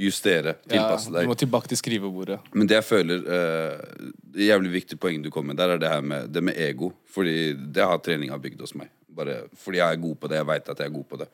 [0.01, 1.21] justere, tilpasse deg.
[1.21, 2.39] Ja, du må tilbake til skrivebordet.
[2.55, 5.91] Men det jeg føler eh, Det jævlig viktig poeng du kom med der, er det
[5.91, 6.91] her med, det med ego.
[7.11, 8.91] Fordi det har treninga bygd hos meg.
[9.11, 10.39] Bare fordi jeg er god på det.
[10.41, 11.29] Jeg veit at jeg er god på det.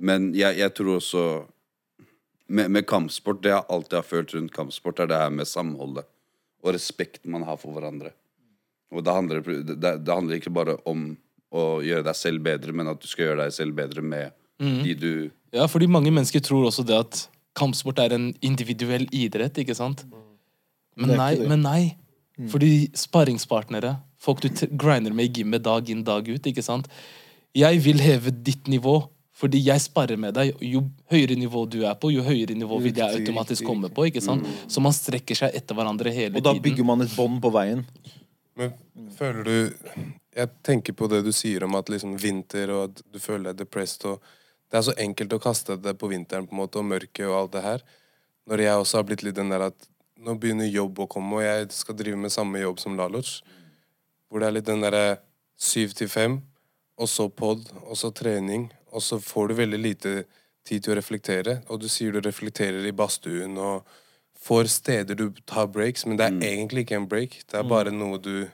[0.00, 1.24] Men jeg, jeg tror også
[2.50, 6.08] med, med kampsport, det jeg alltid har følt rundt kampsport, er det her med samholdet.
[6.64, 8.12] Og respekten man har for hverandre.
[8.90, 11.12] Og det handler, det, det handler ikke bare om
[11.50, 14.94] å gjøre deg selv bedre, men at du skal gjøre deg selv bedre med de
[14.94, 15.12] du
[15.56, 17.24] Ja, fordi mange mennesker tror også det at
[17.58, 20.04] kampsport er en individuell idrett, ikke sant?
[21.00, 21.82] Men er nei, men nei.
[22.50, 26.86] Fordi sparringspartnere, folk du grinder med i gymmet dag inn, dag ut, ikke sant?
[27.56, 29.00] Jeg vil heve ditt nivå,
[29.40, 30.54] fordi jeg sparrer med deg.
[30.62, 34.22] Jo høyere nivå du er på, jo høyere nivå vil jeg automatisk komme på, ikke
[34.24, 34.46] sant?
[34.70, 36.40] Så man strekker seg etter hverandre hele tiden.
[36.40, 36.64] Og da tiden.
[36.68, 37.84] bygger man et bånd på veien.
[38.60, 38.74] Men
[39.16, 39.94] føler du
[40.36, 43.64] Jeg tenker på det du sier om at liksom vinter og at du føler deg
[43.64, 44.20] depressed og
[44.70, 47.36] Det er så enkelt å kaste det på vinteren på en måte og mørket og
[47.36, 47.82] alt det her.
[48.50, 49.88] Når jeg også har blitt litt den der at
[50.20, 53.40] nå begynner jobb å komme, og jeg skal drive med samme jobb som Laloc.
[54.28, 55.20] Hvor det er litt den derre
[55.60, 56.38] syv til fem,
[57.00, 58.68] og så pod, og så trening.
[58.92, 60.14] Og så får du veldig lite
[60.66, 61.60] tid til å reflektere.
[61.72, 63.88] Og du sier du reflekterer i badstuen og
[64.40, 67.40] får steder du tar breaks, men det er egentlig ikke en break.
[67.48, 68.48] Det er bare noe du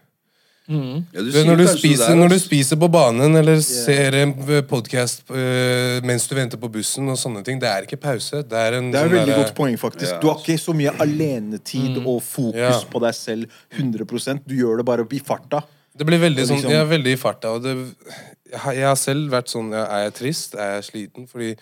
[0.66, 4.32] ja, du, når, du spiser, er, når du spiser på banen eller ser en
[4.66, 5.28] podkast
[6.06, 8.42] mens du venter på bussen og sånne ting, det er ikke pause.
[8.42, 10.16] Det er en Det er et veldig der, godt poeng, faktisk.
[10.16, 10.18] Ja.
[10.22, 12.80] Du har ikke så mye alenetid og fokus Ja.
[12.90, 13.46] på deg selv
[13.78, 15.62] 100% Du gjør det bare i farta.
[15.96, 17.54] Det blir veldig sånn, liksom- jeg er veldig i farta.
[17.54, 17.76] Og det,
[18.50, 20.54] jeg, har, selv vært sånn Er jeg trist?
[20.54, 21.28] Er jeg sliten?
[21.28, 21.56] Fordi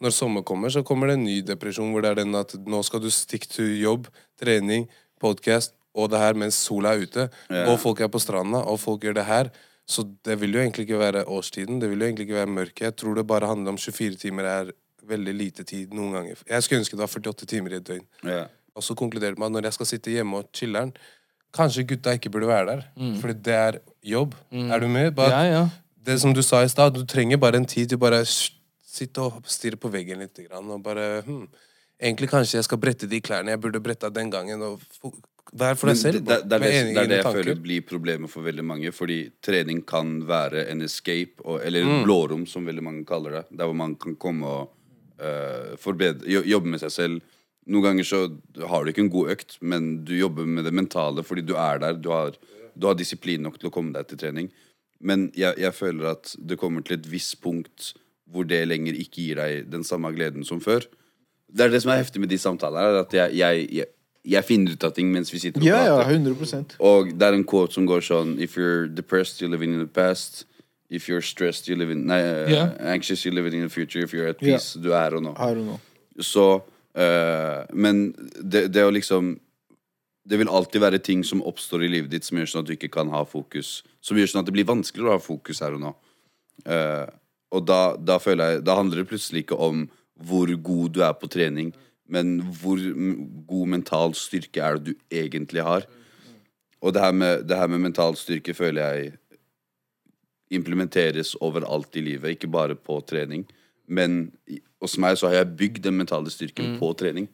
[0.00, 2.84] når sommer kommer, så kommer det en ny depresjon hvor det er den at nå
[2.84, 4.08] skal du stikke til jobb,
[4.40, 4.88] trening,
[5.20, 7.26] podkast og det her mens sola er ute.
[7.66, 9.50] Og folk er på stranda, og folk gjør det her.
[9.90, 11.80] Så det vil jo egentlig ikke være årstiden.
[11.82, 12.84] Det vil jo egentlig ikke være mørket.
[12.84, 14.70] Jeg tror det bare handler om 24 timer er
[15.10, 16.42] veldig lite tid noen ganger.
[16.46, 18.04] Jeg skulle ønske det var 48 timer i et døgn.
[18.24, 18.46] Yeah.
[18.78, 20.92] Og så konkluderte man at når jeg skal sitte hjemme og chiller'n,
[21.56, 22.84] kanskje gutta ikke burde være der.
[23.20, 24.36] Fordi det er jobb.
[24.52, 25.10] Er du med?
[25.16, 25.68] Bare, Ja, ja.
[26.06, 29.42] Det som du sa i stad, du trenger bare en tid til bare sitte og
[29.44, 30.38] stirre på veggen litt.
[30.50, 31.48] Og bare hmm,
[32.00, 34.62] Egentlig kanskje jeg skal brette de klærne jeg burde bretta den gangen.
[34.62, 34.80] Og
[35.52, 36.20] Vær for deg selv.
[36.22, 37.42] det, det, det, er det, det er det jeg tanker.
[37.42, 38.92] føler blir problemet for veldig mange.
[38.94, 42.04] Fordi trening kan være en escape, og, eller Mm.
[42.06, 43.44] blårom, som veldig mange kaller det.
[43.58, 44.70] Der hvor man kan komme og
[45.20, 47.20] uh, forbedre, jobbe med seg selv.
[47.66, 48.20] Noen ganger så
[48.70, 51.78] har du ikke en god økt, men du jobber med det mentale fordi du er
[51.82, 51.98] der.
[51.98, 52.32] Du har,
[52.74, 54.48] du har disiplin nok til å komme deg til trening.
[55.00, 57.92] Men jeg, jeg føler at det kommer til et visst punkt
[58.30, 60.84] hvor det lenger ikke gir deg den samme gleden som før.
[61.50, 63.86] Det er det som er heftig med de samtalene, at jeg, jeg, jeg,
[64.24, 66.18] jeg finner ut av ting mens vi sitter og Ja, ja, prater.
[66.18, 69.80] 100 Og det er en quote som går sånn If you're depressed, you're living in
[69.80, 70.44] the past.
[70.90, 72.74] If you're stressed, you're living Nei, yeah.
[72.80, 74.00] Anxious, you're living in the future.
[74.04, 75.34] If you're at peace, peace, du er her og nå.
[75.38, 75.78] Her og nå.
[76.20, 79.38] Så uh, Men det, det å liksom
[80.28, 82.74] Det vil alltid være ting som oppstår i livet ditt som gjør sånn at du
[82.76, 83.80] ikke kan ha fokus.
[84.04, 85.94] Som gjør sånn at det blir vanskeligere å ha fokus her og nå.
[86.68, 87.08] Uh,
[87.56, 89.86] og da, da føler jeg Da handler det plutselig ikke om
[90.20, 91.70] hvor god du er på trening,
[92.10, 92.80] men hvor
[93.48, 95.86] god mental styrke er det du egentlig har.
[96.80, 99.12] Og det her med, det her med mental styrke føler jeg
[100.50, 103.46] implementeres overalt i livet, ikke bare på trening.
[103.90, 104.30] Men
[104.80, 107.26] hos meg så har jeg bygd den mentale styrken på trening.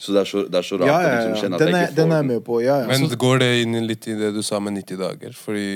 [0.00, 1.74] Så det er så, det er så rart Ja, ja, ja, liksom kjenne at Den
[1.74, 2.60] jeg ikke får den er jeg med på.
[2.64, 2.86] Ja, ja.
[2.90, 5.36] Men går det inn litt i det du sa med 90 dager?
[5.38, 5.68] Fordi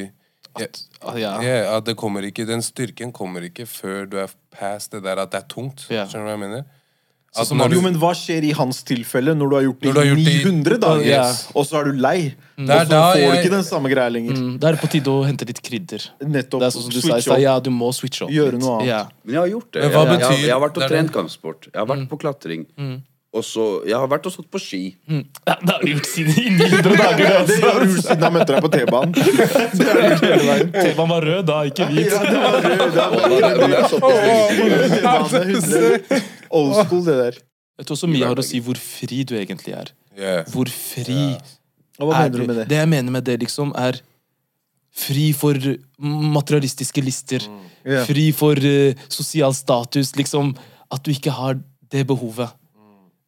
[0.58, 0.80] at,
[1.20, 1.36] ja.
[1.44, 5.20] ja, at det kommer ikke, Den styrken kommer ikke før du er past det der
[5.22, 5.86] at det er tungt.
[5.92, 6.08] Ja.
[6.08, 6.64] Skjønner du hva jeg mener?
[7.44, 10.02] Som når Jo, men hva skjer i hans tilfelle når du har gjort det har
[10.04, 11.48] i gjort det i- 900 dager, yes.
[11.54, 12.34] og så er du lei?
[12.58, 14.34] Det er Og så får du ikke den samme greia lenger.
[14.34, 16.08] Mm, Da er det på tide å hente litt krydder.
[16.22, 16.60] Nettopp.
[16.60, 17.40] Det er sånn som du sa switch stad.
[17.40, 18.30] Ja, du må switche opp.
[18.30, 18.86] Gjøre noe annet.
[18.88, 19.04] Ja.
[19.24, 19.82] Men jeg har gjort det.
[19.82, 20.96] Men hva jeg, jeg, betyr- jeg, jeg har vært og det det.
[20.98, 21.68] trent kampsport.
[21.72, 22.66] Jeg har vært på klatring.
[23.38, 24.80] Og så Jeg har vært og stått på ski.
[25.08, 25.24] Mm.
[25.46, 27.34] Ja, det har du gjort siden i 900 dager.
[27.38, 27.54] Altså.
[27.54, 29.12] det, har du gjort siden jeg møtte deg på T-banen.
[30.82, 32.10] T-banen var rød da, ikke hvit.
[32.12, 34.18] Ja, det var rød, det var Men det såpass
[34.58, 34.98] lenge siden.
[34.98, 36.26] T-bane, 100.
[36.58, 37.40] Old school, det der.
[37.78, 39.94] Jeg tror også mye har å si hvor fri du egentlig er.
[40.50, 41.18] Hvor fri
[41.98, 42.68] Hva er mener du med det?
[42.72, 44.00] Det jeg mener med det, liksom, er
[44.98, 45.54] fri for
[46.02, 47.46] materialistiske lister.
[48.08, 50.16] Fri for uh, sosial status.
[50.18, 50.56] Liksom,
[50.90, 51.60] at du ikke har
[51.92, 52.50] det behovet.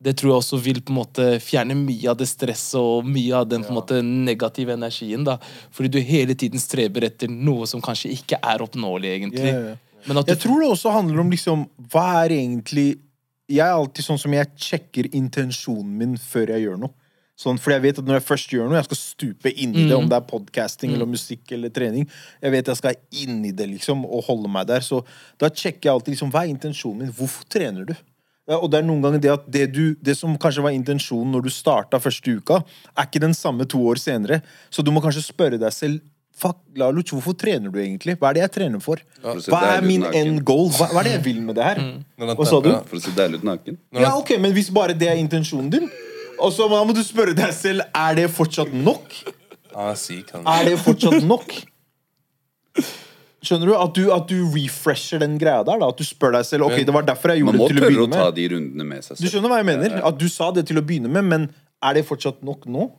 [0.01, 3.35] Det tror jeg også vil på en måte fjerne mye av det stresset og mye
[3.37, 5.27] av den på en måte negative energien.
[5.27, 5.37] da.
[5.77, 9.53] Fordi du hele tiden streber etter noe som kanskje ikke er oppnåelig, egentlig.
[10.09, 12.87] At du, Jeg tror det også handler om liksom Hva er egentlig
[13.53, 16.95] Jeg er alltid sånn som jeg sjekker intensjonen min før jeg gjør noe.
[17.41, 19.87] Sånn, for jeg vet at når jeg først gjør noe, jeg skal stupe inn i
[19.89, 22.05] det, om det er podcasting eller musikk eller trening.
[22.41, 24.85] Jeg vet jeg skal inn i det, liksom, og holde meg der.
[24.85, 25.01] Så
[25.41, 27.15] da sjekker jeg alltid liksom, hva er intensjonen min.
[27.17, 27.95] Hvorfor trener du?
[28.59, 31.45] Og det er noen ganger det at det, du, det som kanskje var intensjonen når
[31.47, 32.63] du starta første uka,
[32.97, 34.41] er ikke den samme to år senere.
[34.75, 36.01] Så du må kanskje spørre deg selv
[36.41, 38.15] Fuck, Laluch, hvorfor trener du egentlig?
[38.17, 39.01] Hva er det jeg trener for?
[39.21, 40.71] Hva er min end goal?
[40.73, 41.81] Hva, hva er det jeg vil med det her?
[42.17, 42.71] Når Hva sa du?
[42.89, 43.77] For å se deilig ut naken.
[43.99, 45.91] Ja, ok, Men hvis bare det er intensjonen din,
[46.41, 49.13] og så må du spørre deg selv er det fortsatt nok.
[49.75, 50.49] Han syk, han.
[50.49, 51.53] Er det fortsatt nok?
[53.41, 53.75] Skjønner du?
[53.81, 55.81] At du, at du refresher den greia der.
[55.81, 57.87] da At du spør deg selv Ok, det var derfor jeg gjorde det til å
[57.87, 58.11] begynne med.
[58.11, 59.25] Man må tørre å ta de rundene med seg selv.
[59.25, 59.95] Du skjønner hva jeg mener?
[60.11, 61.47] At du sa det til å begynne med, men
[61.81, 62.91] er det fortsatt nok nå?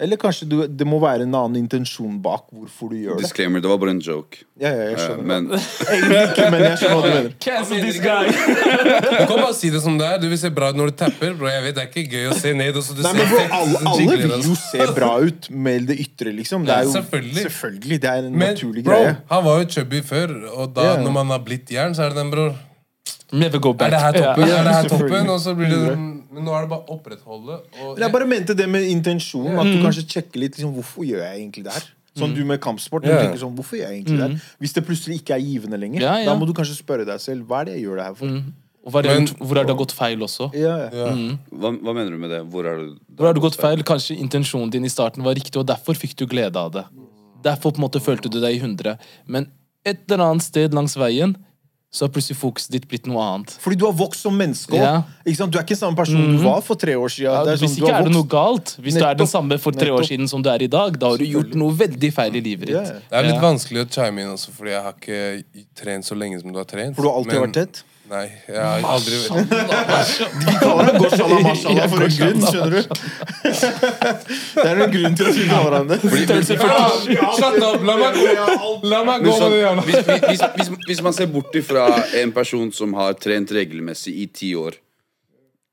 [0.00, 3.26] Eller kanskje du, det må være en annen intensjon bak hvorfor du gjør det?
[3.26, 4.40] Disclaimer, det var bare en joke.
[4.60, 5.48] Ja, ja, jeg skjønner skjønner Men
[5.94, 7.34] Egentlig ikke, men jeg skjønner hva du mener.
[7.44, 8.30] Cancel this guy!
[9.20, 10.22] Du kan bare si det som det er.
[10.22, 11.34] Du vil se bra ut når du tapper.
[11.36, 12.78] Bro, jeg vet Det er ikke gøy å se ned.
[12.80, 15.90] Og så du Nei, ser men bro, alle, alle vil jo se bra ut med
[15.90, 16.64] det ytre, liksom.
[16.68, 17.44] Det er jo, Ja, selvfølgelig.
[17.50, 18.00] selvfølgelig.
[18.00, 19.14] Det er en Men naturlig bro, greie.
[19.34, 21.04] han var jo chubby før, og da yeah.
[21.04, 22.56] når man har blitt jern, så er det den, bror.
[23.32, 23.92] Never go back.
[23.92, 24.48] Er det her toppen?
[24.48, 24.60] Yeah.
[24.60, 25.30] er det her toppen?
[25.30, 25.96] Og så blir det
[26.32, 27.56] Men nå er det bare å opprettholde.
[27.84, 29.58] Og jeg bare mente det med intensjonen.
[29.58, 29.72] At Mm.
[29.76, 31.82] du kanskje sjekker litt liksom, Hvorfor gjør jeg egentlig det her?
[32.16, 33.02] Sånn du med kampsport.
[33.02, 34.40] Du tenker sånn, hvorfor gjør jeg egentlig det her?
[34.60, 36.24] Hvis det plutselig ikke er givende lenger, Ja, ja.
[36.26, 38.26] da må du kanskje spørre deg selv hva er det jeg gjør det her for.
[38.82, 40.54] Og er det, Men- hvor har det gått feil også?
[40.54, 41.10] Ja, ja.
[41.14, 41.38] Mm.
[41.52, 42.42] hva, hva mener du med det?
[42.50, 43.82] Hvor er det Hvor har det gått feil?
[43.82, 46.84] Kanskje intensjonen din i starten var riktig, og derfor fikk du glede av det.
[47.42, 48.98] Derfor på en måte følte du deg i hundre.
[49.26, 49.48] Men
[49.84, 51.36] et eller annet sted langs veien
[51.90, 53.50] så har plutselig fokuset ditt blitt noe annet.
[53.58, 55.02] Fordi du har vokst som menneske Ja.
[55.26, 57.24] Du er ikke samme person du var for tre år siden.
[57.32, 58.76] Ja, Det er hvis sånn, du ikke har er det noe galt.
[58.78, 61.10] Hvis du er den samme for tre år siden som du er i dag, da
[61.10, 62.76] har du gjort noe veldig feil i livet ditt.
[62.76, 63.00] Yeah.
[63.10, 63.40] Det er litt Ja.
[63.42, 66.64] vanskelig å chime inn også, fordi jeg har ikke trent så lenge som du har
[66.64, 66.94] trent.
[66.94, 67.82] For du har alltid Men- vært tett?
[68.10, 72.80] Nei, jeg har aldri Vi kaller det Goshala Mashala for en grunn, skjønner du?
[74.60, 75.98] Det er en grunn til at vi kaller han det.
[76.02, 77.84] Shut up!
[77.86, 78.70] La meg gå!
[78.90, 79.90] La meg gå sånn, med det hjørnet.
[79.90, 81.84] hvis, hvis, hvis, hvis man ser bort ifra
[82.18, 84.78] en person som har trent regelmessig i ti år,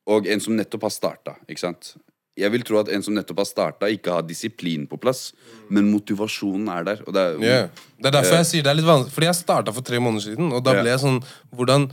[0.07, 1.95] og en som nettopp har starta, ikke sant
[2.37, 5.31] Jeg vil tro at en som nettopp har starta, ikke har disiplin på plass,
[5.73, 7.01] men motivasjonen er der.
[7.07, 7.87] Og det er, yeah.
[7.97, 10.27] Det er derfor jeg sier det er litt vanskelig Fordi jeg starta for tre måneder
[10.29, 11.17] siden, og da ble jeg sånn
[11.57, 11.89] Hvordan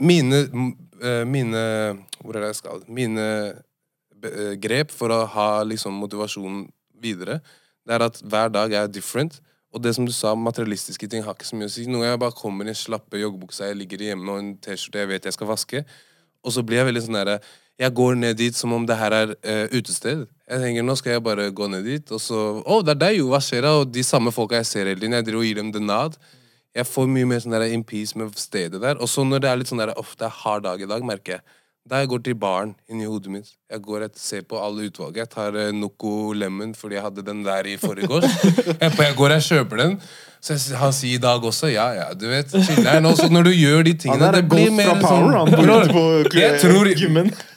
[0.00, 0.42] Mine
[1.02, 1.62] eh, Mine
[2.20, 2.84] Hvor er det jeg skal?
[2.88, 3.26] Mine
[4.24, 6.64] eh, grep for å ha liksom motivasjon
[7.02, 7.40] videre,
[7.86, 9.36] det er at hver dag er different.
[9.76, 11.84] Og det som du sa, materialistiske ting har ikke så mye å si.
[11.84, 15.02] Noen ganger jeg bare kommer i en slappe joggebukse, jeg ligger hjemme og en T-skjorte
[15.02, 15.82] jeg vet jeg skal vaske,
[16.40, 17.38] og så blir jeg veldig sånn derre
[17.76, 20.22] Jeg går ned dit som om det her er uh, utested.
[20.48, 23.18] Jeg tenker, nå skal jeg bare gå ned dit, og så Å, det er deg,
[23.18, 23.26] jo!
[23.34, 23.74] Hva skjer da?
[23.82, 26.16] Og de samme folka jeg ser hele tiden, jeg driver og gir dem the nod.
[26.76, 28.98] Jeg får mye mer sånn der in peace med stedet der.
[29.00, 31.06] Og så når det er litt sånn der, Uff, det er hard dag i dag,
[31.08, 31.56] merker jeg.
[31.86, 33.50] Da jeg går til baren inni hodet mitt.
[33.70, 35.20] Jeg går et, ser på alle utvalget.
[35.22, 38.26] Jeg tar uh, Noco Lemon fordi jeg hadde den der i forgårs.
[38.82, 39.94] jeg, jeg går og kjøper den.
[40.46, 42.52] Så han sier i dag også ja, ja, du vet.
[42.68, 43.08] Chiller'n.
[43.18, 46.90] Så når du gjør de tingene det blir mer sånn Bror, jeg tror.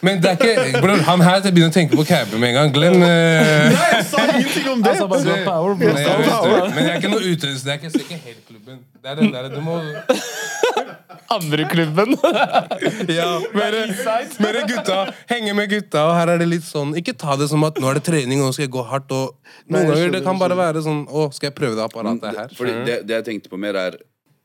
[0.05, 2.73] Men det er ikke Bror, han her begynner å tenke på camping med en gang.
[2.73, 4.95] Glenn eh, Nei, jeg sa ingenting om det!
[4.95, 6.73] Altså, bare, power, men, jeg vet.
[6.73, 7.67] Men jeg er ikke noe utøvelse.
[7.67, 8.81] Det er ikke, det er ikke helt klubben.
[8.97, 9.77] Det er den der, du må
[11.35, 12.15] Andre klubben.
[13.19, 13.83] Ja, mere,
[14.41, 14.97] mere gutta.
[15.29, 17.89] Henge med gutta, og her er det litt sånn Ikke ta det som at nå
[17.89, 19.11] er det trening, og nå skal jeg gå hardt.
[19.15, 21.85] Og noen Nei, ganger skjønner, det kan bare være sånn Å, skal jeg prøve det
[21.85, 22.55] apparatet her?
[22.57, 23.99] Fordi det, det jeg tenkte på mer, er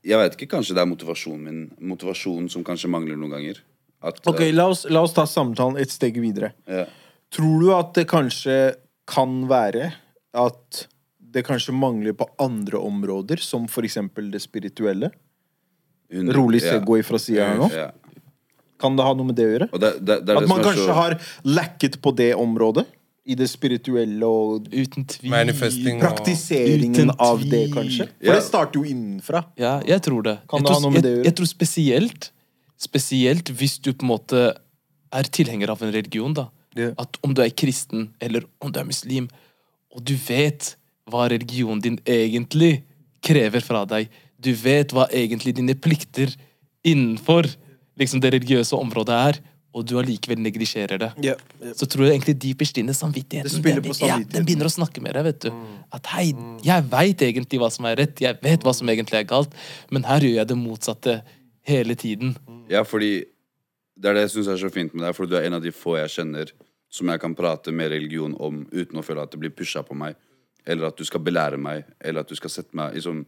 [0.05, 3.63] Jeg vet ikke, kanskje det er motivasjonen min Motivasjonen som kanskje mangler noen ganger.
[4.05, 6.53] At, Ok, eh, la oss, la oss ta samtalen et steg videre.
[6.69, 6.85] ja.
[7.35, 8.77] Tror du at det kanskje
[9.11, 9.89] kan være
[10.39, 10.85] at
[11.35, 15.11] det kanskje mangler på andre områder, som eksempel det spirituelle?
[16.15, 16.77] Hun- Rolig ja.
[16.79, 17.69] segway fra sida her nå.
[17.75, 17.91] Ja.
[18.81, 19.69] Kan det ha noe med det å gjøre?
[19.73, 22.31] Og det, det, det er At man som er kanskje så har lacket på det
[22.39, 22.87] området?
[23.25, 25.31] I det spirituelle og Uten tvil.
[25.33, 28.07] Manifesting og praktiseringen Uten av det, kanskje?
[28.19, 28.35] For Ja.
[28.37, 29.45] det starter jo innenfra.
[29.57, 30.35] Ja, jeg tror det.
[30.51, 31.25] Kan jeg det ha tror, noe med det å gjøre?
[31.31, 32.31] jeg tror spesielt
[32.85, 34.41] Spesielt hvis du på en måte
[35.15, 36.49] er tilhenger av en religion, da.
[36.77, 36.93] Yeah.
[36.99, 39.29] At om du er kristen, eller om du er muslim,
[39.95, 40.75] og du vet
[41.09, 42.83] hva religionen din egentlig
[43.25, 44.11] krever fra deg,
[44.45, 46.33] du vet hva egentlig dine plikter
[46.85, 47.49] innenfor
[48.01, 49.39] liksom det religiøse området er,
[49.75, 51.11] og du allikevel neglisjerer det.
[51.75, 55.25] så tror jeg egentlig dypest inne samvittigheten på ja, den begynner å snakke med deg.
[55.27, 55.49] vet du
[55.95, 56.29] At hei,
[56.63, 59.55] jeg veit egentlig hva som er rett, jeg vet hva som egentlig er galt,
[59.91, 61.17] men her gjør jeg det motsatte
[61.67, 62.37] hele tiden.
[62.71, 63.27] Ja, fordi
[63.95, 65.63] Det er det jeg syns er så fint med deg, for du er en av
[65.63, 66.49] de få jeg kjenner
[66.91, 69.95] som jeg kan prate med religion om uten å føle at det blir pusha på
[69.95, 70.17] meg,
[70.67, 73.23] eller at du skal belære meg, eller at du skal sette meg i sånn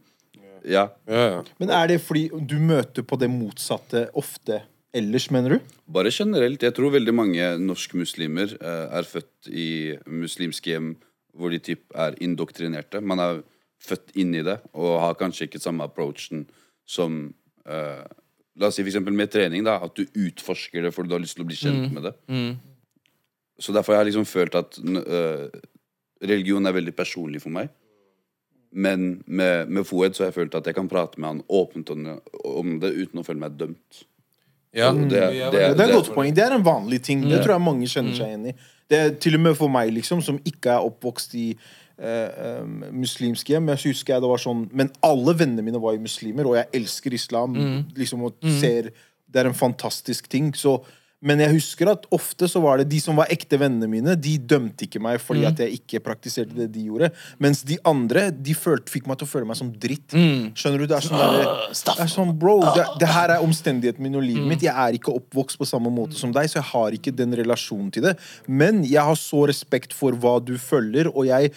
[0.67, 0.87] Ja.
[1.07, 1.43] Ja, ja.
[1.61, 4.61] Men er det fordi du møter på det motsatte ofte
[4.97, 5.75] ellers, mener du?
[5.93, 6.63] Bare generelt.
[6.63, 9.67] Jeg tror veldig mange norskmuslimer eh, er født i
[10.09, 10.95] muslimske hjem
[11.37, 13.01] hvor de typ er indoktrinerte.
[13.05, 13.41] Man er
[13.83, 16.47] født inn i det og har kanskje ikke samme approachen
[16.87, 17.27] som
[17.67, 18.05] eh,
[18.57, 21.21] La oss si for eksempel med trening, da, at du utforsker det fordi du har
[21.21, 22.13] lyst til å bli kjent med det.
[23.61, 25.59] Så derfor har jeg liksom følt at eh,
[26.25, 27.69] religion er veldig personlig for meg.
[28.77, 31.89] Men med, med Foed så har jeg følt at jeg kan prate med han åpent
[31.95, 34.03] om det, om det uten å føle meg dømt.
[34.77, 34.91] ja.
[34.93, 36.33] det, det- det- det er et godt poeng.
[36.35, 37.21] Det er en vanlig ting.
[37.25, 38.53] Det tror jeg mange kjenner seg igjen i.
[38.89, 41.47] Det er til og med for meg, liksom, som ikke er oppvokst i
[41.99, 42.61] eh,
[42.93, 43.67] muslimske hjem.
[43.73, 46.69] Jeg husker jeg det var sånn Men alle vennene mine var jo muslimer, og jeg
[46.81, 47.57] elsker islam.
[47.97, 48.91] Liksom, og ser
[49.27, 50.53] Det er en fantastisk ting.
[50.55, 50.77] Så
[51.25, 54.35] men jeg husker at ofte så var det de som var ekte vennene mine, de
[54.37, 57.09] dømte ikke meg fordi at jeg ikke praktiserte det de gjorde.
[57.41, 60.13] Mens de andre de følte, fikk meg til å føle meg som dritt.
[60.13, 60.85] Skjønner du?
[60.91, 64.27] Det er sånn der, det er sånn, bro, det, det her er omstendigheten min og
[64.27, 64.65] livet mitt.
[64.67, 67.89] Jeg er ikke oppvokst på samme måte som deg, så jeg har ikke den relasjonen
[67.93, 68.13] til det.
[68.45, 71.53] Men jeg har så respekt for hva du følger, og jeg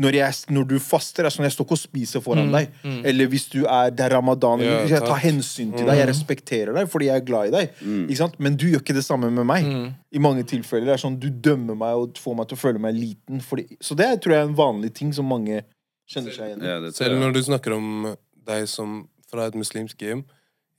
[0.00, 2.70] når, jeg, når du faster, er sånn, jeg står ikke og spiser foran deg.
[3.06, 5.98] Eller hvis du er, det er ramadan, Ja, jeg tar hensyn til deg.
[6.00, 7.82] Jeg respekterer deg fordi jeg er glad i deg.
[8.06, 8.38] Ikke sant?
[8.40, 9.68] Men du gjør ikke det samme med meg.
[10.10, 12.82] I mange tilfeller det er sånn, Du dømmer meg og får meg til å føle
[12.82, 13.44] meg liten.
[13.44, 15.62] Fordi, så det tror jeg er en vanlig ting som mange
[16.10, 16.70] kjenner seg igjen i.
[16.72, 18.14] Ja, Selv når du snakker om
[18.48, 20.24] deg som fra et muslimsk hjem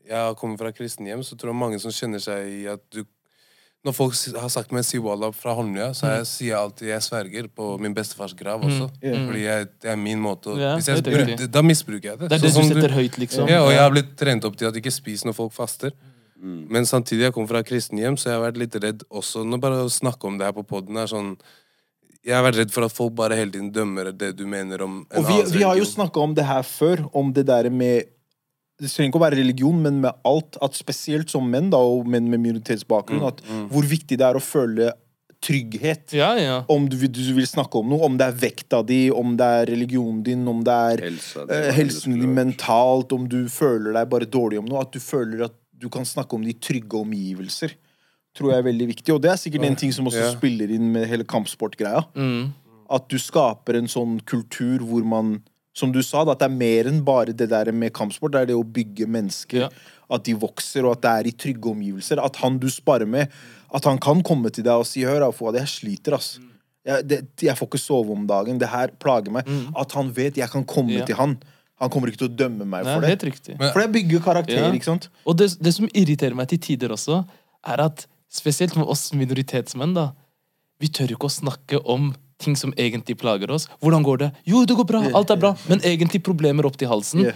[0.09, 3.05] Jeg kommer fra kristen hjem, så tror jeg mange som kjenner seg i at du
[3.81, 7.01] Når folk har sagt meg 'si wallah' fra Holmlia, så jeg, sier jeg alltid 'jeg
[7.01, 8.91] sverger' på min bestefars grav også.
[9.01, 11.49] Fordi jeg, det er min måte å Ja, hvis jeg.
[11.49, 12.29] Da misbruker jeg det.
[12.29, 13.49] Det er det du som setter høyt, liksom.
[13.49, 15.91] Ja, og jeg har blitt trent opp til at ikke spis når folk faster.
[16.41, 19.43] Men samtidig, jeg kommer fra kristenhjem, så jeg har vært litt redd også.
[19.45, 21.35] Når bare å snakke om det her på poden er sånn
[22.21, 25.07] Jeg har vært redd for at folk bare hele tiden dømmer det du mener om
[25.09, 27.69] en Og vi, annen vi har jo snakka om det her før, om det der
[27.73, 28.11] med
[28.81, 30.57] Det trenger ikke å være religion, men med alt.
[30.65, 34.41] At spesielt som menn, da, og menn med minoritetsbakgrunn, at hvor viktig det er å
[34.41, 34.89] føle
[35.41, 36.13] trygghet.
[36.13, 36.55] Ja, ja.
[36.69, 39.47] Om du, vil- du vil snakke om noe, om det er vekta di, om det
[39.61, 43.93] er religionen din, om det er Helsa det eh, helsen din mentalt, om du føler
[43.97, 44.83] deg bare dårlig om noe.
[44.85, 47.73] At du føler at du kan snakke om de trygge omgivelser.
[48.37, 49.13] Tror jeg er veldig viktig.
[49.15, 50.31] Og det er sikkert en ting som også Ja.
[50.35, 52.05] spiller inn med hele kampsportgreia.
[52.91, 55.39] At du skaper en sånn kultur hvor man
[55.73, 58.33] Som du sa, da, at det er mer enn bare det der med kampsport.
[58.33, 59.67] Det er det å bygge mennesker.
[59.67, 59.69] Ja.
[60.11, 62.19] At de vokser, og at det er i trygge omgivelser.
[62.23, 63.31] At han du sparer med,
[63.73, 66.39] at han kan komme til deg og si 'Hør, Fuad, jeg sliter, ass'.
[66.83, 68.57] Jeg, det, jeg får ikke sove om dagen.
[68.59, 69.47] Det her plager meg.
[69.77, 71.05] At han vet jeg kan komme Ja.
[71.05, 71.37] til han.
[71.79, 73.29] Han kommer ikke til å dømme meg Nei, for helt det.
[73.33, 73.57] riktig.
[73.57, 74.71] For det bygger karakter, Ja.
[74.71, 75.09] ikke sant?
[75.25, 77.25] Og det, det som irriterer meg til tider også,
[77.65, 80.11] er at spesielt med oss minoritetsmenn, da
[80.81, 83.67] Vi tør ikke å snakke om ting som egentlig plager oss.
[83.81, 84.29] Hvordan går det?
[84.49, 87.31] Jo, det går bra, alt er bra, men egentlig problemer opp til halsen.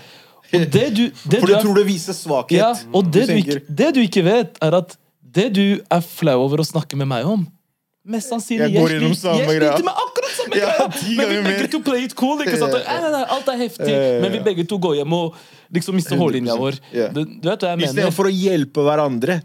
[0.54, 2.58] Og det du, det For du er tror det viser svakhet.
[2.60, 4.98] Ja, og det du, ikke, det du ikke vet, er at
[5.36, 7.44] det du er flau over å snakke med meg om
[8.06, 11.16] Mest sannsynlig Jeg gjennom jeg sliter med akkurat samme Ja, greia!
[11.18, 12.38] Men vi begge to play it cool.
[12.44, 12.76] Ikke sant?
[12.78, 15.40] Nei, nei, nei, alt er heftig, men vi begge to går hjem og
[15.74, 16.78] liksom mister hårlinja vår.
[17.16, 17.90] Du, du vet hva jeg mener?
[17.90, 19.40] Istedenfor å hjelpe hverandre.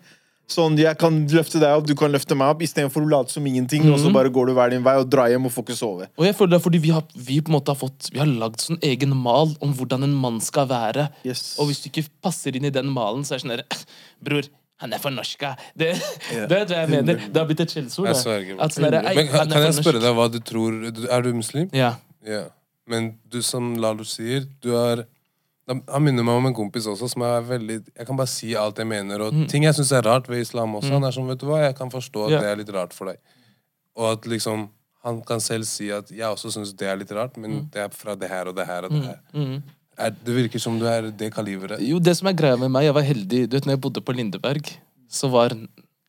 [0.50, 3.44] Sånn, Jeg kan løfte deg opp, du kan løfte meg opp, istedenfor å late som
[3.46, 3.84] ingenting.
[3.86, 4.02] Og Mhm.
[4.04, 6.08] så bare går du hver din vei og drar hjem og får ikke sove.
[6.18, 8.18] Og jeg føler det er fordi vi har, vi på en måte har fått Vi
[8.18, 11.08] har lagd sånn egen mal om hvordan en mann skal være.
[11.24, 11.56] Yes.
[11.58, 13.64] Og hvis du ikke passer inn i den malen, så er det sånn der
[14.24, 14.42] Bror,
[14.80, 15.56] han er fornorska.
[15.76, 15.92] Det,
[16.32, 17.14] det vet du hva jeg mener.
[17.30, 18.06] Det har blitt et skjellsord.
[18.06, 18.60] Jeg sverger.
[18.60, 20.72] At sånn der, «Ei, Men kan, er jeg spørre deg hva du tror
[21.12, 21.68] Er du muslim?
[21.72, 21.94] Ja.
[22.26, 22.44] Ja.
[22.88, 25.04] Men du som Lalo sier, du er
[25.70, 28.78] Han minner meg om en kompis også som er veldig Jeg kan bare si alt
[28.80, 30.92] jeg mener, og ting jeg syns er rart ved islam også.
[30.96, 32.42] Han er sånn, vet du hva, jeg kan forstå at yeah.
[32.42, 33.20] det er litt rart for deg.
[33.98, 34.68] Og at liksom
[35.00, 37.94] Han kan selv si at jeg også syns det er litt rart, men det er
[37.94, 39.62] fra det her og det her og det her.
[39.96, 41.80] Er, det virker som du er det kaliberet.
[41.80, 43.40] Jo, det som er greia med meg, jeg var heldig.
[43.48, 44.68] Du vet, når jeg bodde på Lindeberg,
[45.09, 45.56] så var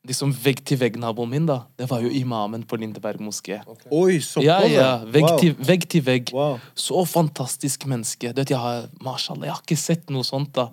[0.08, 1.60] liksom vegg-til-vegg-naboen min, da.
[1.78, 3.60] Det var jo imamen på Lindeberg moské.
[3.94, 4.46] Oi, såpass!
[4.48, 4.92] Ja, ja.
[5.06, 5.40] Vegg Wow.
[5.40, 5.88] til vegg.
[5.90, 6.32] Til vegg.
[6.34, 6.60] Wow.
[6.74, 8.32] Så fantastisk menneske.
[8.34, 10.70] Du vet, jeg har, mashallah, jeg har ikke sett noe sånt, da.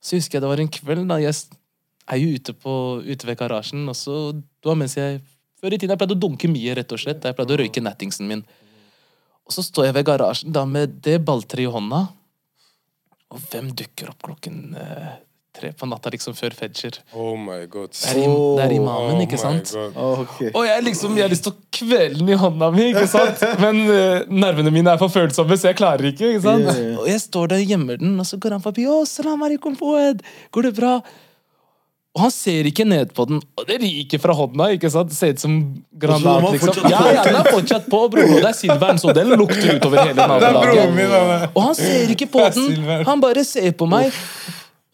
[0.00, 1.18] Så husker jeg det var en kveld, da.
[1.18, 1.34] Jeg
[2.08, 5.20] er jo ute, på, ute ved garasjen, og så Det var mens jeg
[5.58, 7.24] Før i tiden jeg pleide å dunke mye, rett og slett.
[7.26, 8.44] Jeg pleide å røyke nattingsen min.
[9.42, 12.04] Og så står jeg ved garasjen da med det balltreet i hånda.
[13.34, 15.16] Og hvem dukker opp klokken eh,
[15.58, 17.00] tre på natta, liksom før fedger?
[17.12, 17.92] Oh my god.
[17.92, 19.74] Det er, im det er imamen, Oh ikke my sant?
[19.74, 20.00] God.
[20.06, 20.34] Åh.
[20.54, 23.44] Og jeg liksom, jeg har lyst til å kvele den i hånda mi, ikke sant?
[23.64, 26.34] Men uh, nervene mine er for følsomme, så jeg klarer ikke.
[26.34, 26.68] ikke sant?
[26.72, 26.98] Yeah.
[27.02, 28.88] Og jeg står der og gjemmer den, og så går han forbi.
[28.88, 30.22] Å, salam alaikum, poed.
[30.54, 30.98] Går det bra?
[32.18, 34.70] Og han ser ikke ned på den, og det ryker fra hånda.
[34.74, 35.12] ikke sant?
[35.12, 35.52] Det ser ut som
[36.02, 36.48] granat.
[36.56, 36.88] liksom.
[36.90, 38.32] Ja, ja, den er fortsatt på, bror.
[38.32, 41.52] Og det er silveren, så den lukter utover hele nabolaget.
[41.52, 42.80] Og han ser ikke på den.
[43.06, 44.10] Han bare ser på meg.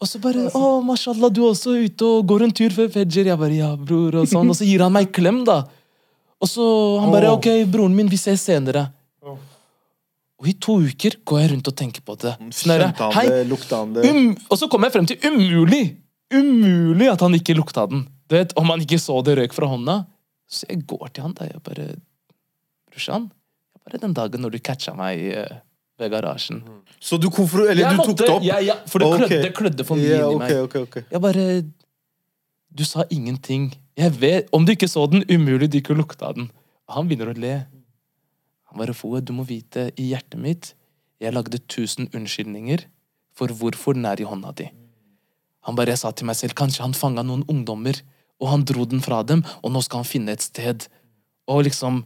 [0.01, 3.31] Og så bare 'Å, mashallah, du er også ute og går en tur før Fedger.'
[3.31, 4.49] Jeg bare 'Ja, bror', og sånn.
[4.49, 5.63] Og så gir han meg klem, da.
[6.41, 8.91] Og så han bare 'Ok, broren min, vi ses senere'.
[10.35, 12.35] Og i to uker går jeg rundt og tenker på det.
[12.51, 15.95] Sånn Kjente han «Hei, um, og så kom jeg frem til umulig
[16.33, 18.07] Umulig at han ikke lukta den.
[18.27, 20.05] Du vet, Om han ikke så det røyk fra hånda.
[20.49, 21.45] Så jeg går til han da.
[21.45, 21.95] Jeg bare
[22.89, 23.29] Brorsan,
[23.91, 25.57] den dagen når du catcha meg eh,
[25.99, 26.61] ved garasjen
[26.99, 27.65] Så du konfro...
[27.69, 28.43] Eller Jeg du tok det opp?
[28.45, 29.27] Ja, ja, for det Ok.
[29.27, 30.63] klødde, klødde for mye yeah, inni okay, meg.
[30.69, 31.03] Okay, okay.
[31.11, 31.45] Jeg bare
[32.75, 33.69] Du sa ingenting.
[33.95, 36.49] Jeg vet, Om du ikke så den, umulig du ikke lukta den.
[36.89, 37.53] Han begynner å le.
[38.69, 40.73] Han bare Foe, du må vite, i hjertet mitt
[41.21, 42.89] Jeg lagde tusen unnskyldninger
[43.35, 44.69] for hvorfor den er i hånda di.
[45.67, 47.97] Han bare, Jeg sa til meg selv kanskje han fanga noen ungdommer,
[48.39, 50.87] og han dro den fra dem, og nå skal han finne et sted.
[51.47, 52.03] Og liksom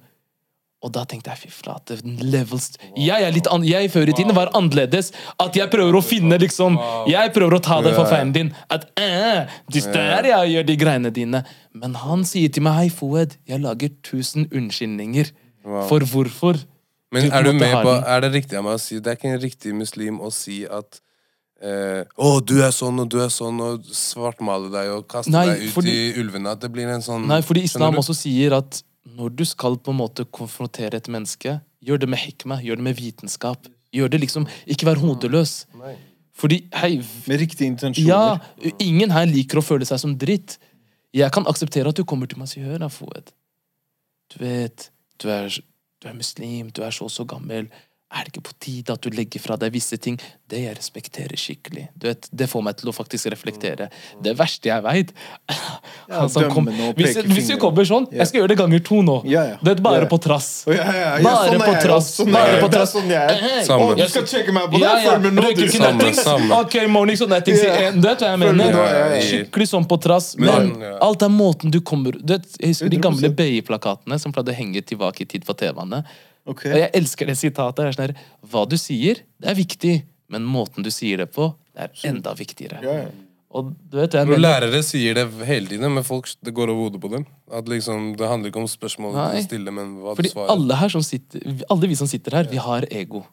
[0.80, 4.32] og da tenkte jeg fy flate, levels Jeg er litt an Jeg før i tiden
[4.38, 5.10] var annerledes.
[5.36, 6.78] At jeg prøver å finne liksom
[7.12, 8.54] Jeg prøver å ta det for fanen din.
[8.72, 11.44] At eh, er der ja, gjør de greiene dine.
[11.76, 15.34] Men han sier til meg Hei, Foed, jeg lager tusen unnskyldninger
[15.92, 16.64] for hvorfor.
[17.12, 18.00] Men Du er du med på.
[18.00, 20.62] Er det riktig av meg å si Det er ikke en riktig muslim å si
[20.64, 21.02] at
[21.60, 25.48] eh, Å, du er sånn og du er sånn, og svartmale deg og kaste Nei,
[25.52, 26.56] deg ut fordi- i ulvene.
[26.56, 28.80] At det blir en sånn Nei, fordi islam også sier at
[29.18, 32.86] når du skal på en måte konfrontere et menneske, gjør det med hikma, gjør det
[32.90, 33.68] med vitenskap.
[33.96, 35.66] Gjør det liksom Ikke vær hodeløs.
[36.40, 38.08] Fordi, hei, Med riktige intensjoner.
[38.08, 40.60] Ja, ingen her liker å føle seg som dritt.
[41.14, 43.34] Jeg kan akseptere at du kommer til meg og sier Hør Foed.
[44.30, 44.92] Du vet,
[45.22, 47.68] du er, du er muslim, du er så og så gammel.
[48.10, 50.16] Er det ikke på tide at du legger fra deg visse ting?
[50.50, 51.84] Det jeg respekterer skikkelig.
[51.94, 53.86] Du vet, Det får meg til å faktisk reflektere.
[54.18, 55.12] Det verste jeg veit
[56.10, 56.66] Ja, kom,
[56.98, 58.08] hvis, hvis vi kommer sånn.
[58.10, 59.20] Jeg skal gjøre det ganger to nå.
[59.30, 59.60] Ja, ja.
[59.62, 60.48] Det er bare på trass.
[60.66, 61.12] Ja, ja, ja.
[61.28, 62.08] Bare sånn på trass.
[62.18, 62.96] Sånn Bare på trass.
[62.96, 63.62] sånn jeg er.
[63.68, 63.92] Samme.
[64.00, 64.90] Du skal sjekke meg på det?
[64.90, 65.70] Ja, ja.
[65.76, 66.60] Samme, samme.
[66.64, 67.92] Ok, mornings og nettings Yeah.
[67.94, 68.80] Du vet hva jeg mener.
[69.28, 70.32] Skikkelig sånn på trass.
[70.40, 74.34] Men Men- alt er måten du kommer du vet, Jeg husker de gamle BI-plakatene som
[74.34, 76.04] pleide å henge tilbake i tid for TV-ene.
[76.50, 76.66] Ok.
[76.72, 77.86] Og jeg elsker det sitatet.
[77.86, 78.14] Er sånn her,
[78.50, 79.96] Hva du sier, det er viktig,
[80.34, 82.82] men måten du sier det på, det er enda viktigere.
[82.86, 83.10] Ja, ja.
[83.50, 84.44] Og du vet jeg mener.
[84.44, 87.26] lærere sier det hele tiden, men folk, det går over hodet på dem.
[87.50, 89.42] At liksom, Det handler ikke om spørsmålet Nei.
[89.42, 90.52] du stiller, men hva du svarer.
[90.54, 93.24] alle her som sitter Alle vi som sitter her, vi har ego.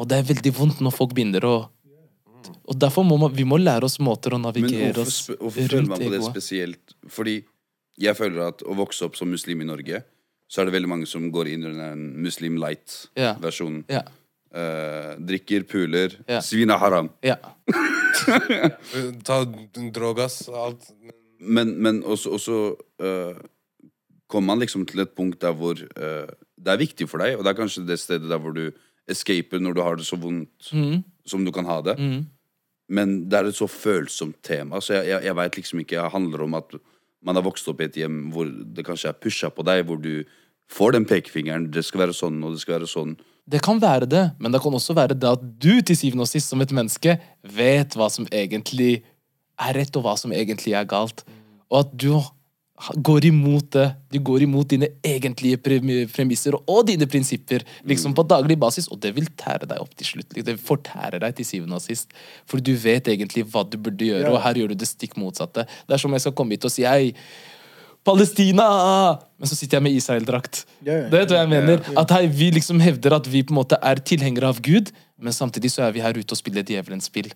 [0.00, 1.56] Og det er veldig vondt når folk begynner å
[2.70, 5.40] Og derfor må man, vi må lære oss måter å navigere oss rundt egoet.
[5.44, 6.96] hvorfor føler man på det spesielt?
[7.10, 7.36] Fordi
[7.98, 10.02] jeg føler at å vokse opp som muslim i Norge,
[10.48, 13.84] så er det veldig mange som går inn under den muslim light-versjonen.
[13.90, 14.02] Ja.
[14.56, 16.40] Eh, drikker, puler, Ja.
[16.40, 17.10] svin er haram.
[17.22, 17.36] ja.
[19.26, 19.40] Ta
[19.92, 20.86] drogas, alt.
[21.40, 22.56] Men, men også, også
[23.02, 23.36] uh,
[24.30, 27.44] kommer man liksom til et punkt der hvor uh, det er viktig for deg, og
[27.44, 28.70] det er kanskje det stedet der hvor du
[29.10, 31.02] escaper når du har det så vondt Mm.
[31.26, 31.98] som du kan ha det.
[31.98, 32.24] Mm.
[32.88, 36.12] Men det er et så følsomt tema, så jeg, jeg, jeg veit liksom ikke Det
[36.12, 36.74] handler om at
[37.24, 40.00] man har vokst opp i et hjem hvor det kanskje er pusha på deg, hvor
[40.02, 40.26] du
[40.72, 41.70] får den pekefingeren.
[41.72, 43.16] Det skal være sånn, og det skal være sånn.
[43.46, 46.30] Det kan være det, men det kan også være det at du til syvende og
[46.30, 47.14] sist som et menneske
[47.56, 49.04] vet hva som egentlig
[49.62, 51.22] er rett, og hva som egentlig er galt.
[51.70, 52.10] Og at du
[52.76, 53.86] går imot det.
[54.12, 55.58] Du går imot dine egentlige
[56.12, 60.10] premisser og dine prinsipper liksom på daglig basis, og det vil tære deg opp til
[60.12, 60.36] slutt.
[60.36, 62.12] Det fortærer deg til syvende og sist.
[62.48, 65.64] For du vet egentlig hva du burde gjøre, og her gjør du det stikk motsatte.
[65.64, 67.14] Det er som om jeg skal komme hit og si hei,
[68.06, 68.66] Palestina!
[69.36, 70.62] Men så sitter jeg med Israel-drakt.
[70.86, 71.00] Ja.
[71.10, 71.80] Det du hva jeg mener.
[71.98, 75.32] At hei, Vi liksom hevder at vi på en måte er tilhengere av Gud, men
[75.32, 77.32] samtidig så er vi her ute og spiller djevelens spill.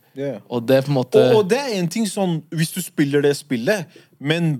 [0.48, 2.82] Og det er på en måte Og, og det er en ting sånn Hvis du
[2.84, 3.88] spiller det spillet,
[4.20, 4.52] men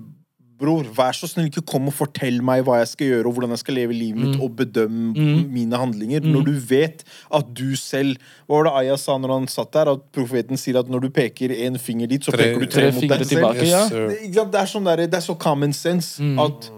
[0.61, 3.55] bror, vær så snill, ikke kom og fortell meg hva jeg skal gjøre, og hvordan
[3.57, 4.27] jeg skal leve livet Mm.
[4.31, 8.17] mitt, og bedømme mine handlinger, når du vet at du selv
[8.49, 9.89] Hva var det Aya sa når han satt der?
[9.93, 12.91] At profeten sier at når du peker en finger dit, så Tre- peker du tre
[12.91, 13.29] tre, mot deg selv.
[13.31, 13.83] tilbake, ja.
[13.85, 14.35] Yes.
[14.35, 16.39] Det, det er sånn der, det er så common sense Mm.
[16.39, 16.71] at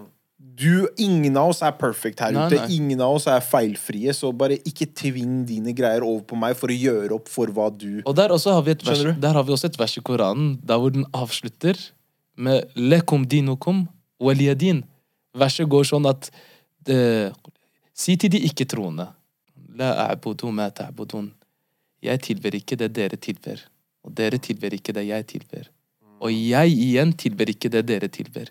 [0.54, 2.56] du, ingen av oss er perfect her Nei, ute.
[2.60, 2.76] nei.
[2.76, 6.68] Ingen av oss er feilfrie, så bare ikke tving dine greier over på meg for
[6.68, 9.64] å gjøre opp for hva du Og der, har vi vers, der har vi også
[9.72, 11.74] et vers i Koranen der hvor den avslutter
[12.36, 13.86] med Lekum dinukum
[14.20, 14.82] waliyadin.
[15.34, 16.30] Verset går sånn at
[16.86, 17.32] det,
[17.94, 19.10] Si til de ikke-troende
[19.76, 21.30] La a'budu ma ta'budun.
[22.02, 23.60] Jeg tilber ikke det dere tilber,
[24.04, 25.68] og dere tilber ikke det jeg tilber.
[26.20, 28.50] Og jeg igjen tilber ikke det dere tilber.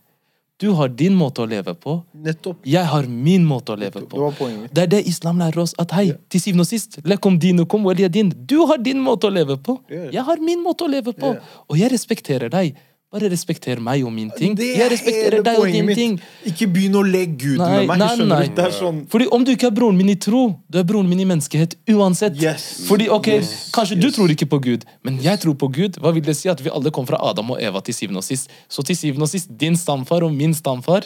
[0.61, 2.59] Du har din måte å leve på, Nettopp.
[2.65, 4.27] jeg har min måte å leve på.
[4.37, 4.69] Det.
[4.73, 5.73] Det er det islam lærer oss.
[5.81, 8.29] At hei, til syvende og sist lekom dinukum waliyadin.
[8.45, 9.79] Du har din måte å leve på.
[9.89, 11.33] Jeg har min måte å leve på.
[11.67, 12.77] Og jeg respekterer deg.
[13.11, 14.53] Bare respekter meg og min ting.
[14.55, 15.97] Det er Jeg respekterer deg og din mitt.
[15.99, 16.13] ting.
[16.47, 17.99] Ikke begynn å legge Gud Nei, med meg.
[17.99, 18.69] nei, nei.
[18.71, 21.25] Sånn Fordi om du ikke er broren min i tro, du er broren min i
[21.27, 22.39] menneskehet uansett.
[22.41, 22.87] Yes.
[22.87, 23.69] Fordi, ok, Yes.
[23.75, 25.99] Kanskje du tror ikke på Gud, men jeg tror på Gud.
[25.99, 26.47] Hva vil det si?
[26.47, 28.47] At vi alle kom fra Adam og Eva til syvende og sist.
[28.69, 31.01] Så til syvende og sist, din stamfar og min stamfar,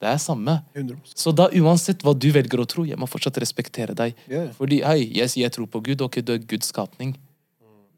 [0.00, 0.62] det er samme.
[0.74, 1.12] 100%.
[1.14, 4.14] Så da uansett hva du velger å tro, jeg må fortsatt respektere deg.
[4.32, 4.46] Ja.
[4.56, 7.18] Fordi hei, jeg sier jeg tror på Gud, ok, du er Guds skapning.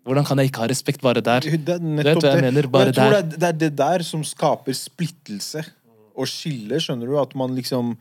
[0.06, 1.44] Hvordan kan jeg ikke ha respekt bare der?
[1.46, 2.46] Det er vet hva jeg det.
[2.48, 3.22] mener, bare jeg tror der.
[3.22, 5.62] det er, det er det der som skaper splittelse
[6.12, 7.20] og skille, skjønner du?
[7.22, 7.94] At man liksom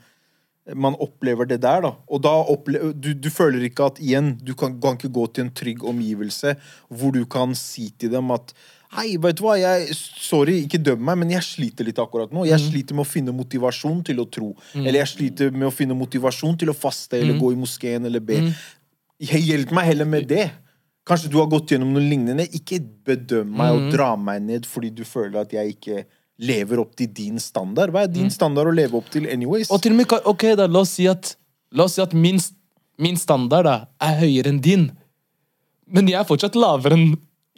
[0.78, 1.96] man opplever det der, da.
[2.08, 5.48] Og da opplever, du, du føler ikke at igjen, du kan, kan ikke gå til
[5.48, 6.54] en trygg omgivelse
[6.88, 8.54] hvor du kan si til dem at
[8.92, 12.42] Hei, vet du hva, jeg, sorry, ikke døm meg, men jeg sliter litt akkurat nå.
[12.44, 14.50] Jeg sliter med å finne motivasjon til å tro.
[14.76, 18.20] Eller jeg sliter med å finne motivasjon til å faste eller gå i moskeen eller
[18.20, 18.42] be.
[19.24, 20.50] Hjelp meg heller med det.
[21.08, 22.46] Kanskje du har gått gjennom noe lignende.
[22.54, 22.78] Ikke
[23.08, 26.04] bedøm meg og dra meg ned fordi du føler at jeg ikke
[26.42, 27.94] lever opp til din standard.
[27.94, 29.70] Hva er din standard å leve opp til anyways?
[29.74, 31.36] Og til og med, ok da, la oss si at,
[31.74, 32.40] la oss si at min,
[33.02, 34.88] min standard da, er høyere enn din.
[35.92, 37.12] Men jeg er fortsatt lavere enn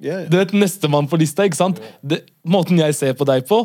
[0.04, 0.26] Yeah.
[0.28, 1.46] du vet, nestemann på lista.
[1.46, 1.78] ikke sant?
[2.02, 3.60] Det, måten jeg ser på deg på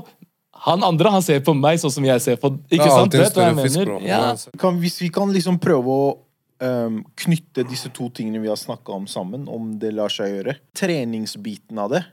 [0.69, 3.17] Han andre han ser på meg sånn som jeg ser på Ikke er sant?
[3.17, 4.05] Vet hva jeg fisk, mener?
[4.07, 4.21] Ja.
[4.61, 6.11] Kan, hvis vi kan liksom prøve å
[6.65, 10.57] ehm, knytte disse to tingene vi har snakka om sammen, om det lar seg gjøre.
[10.79, 12.05] Treningsbiten av det.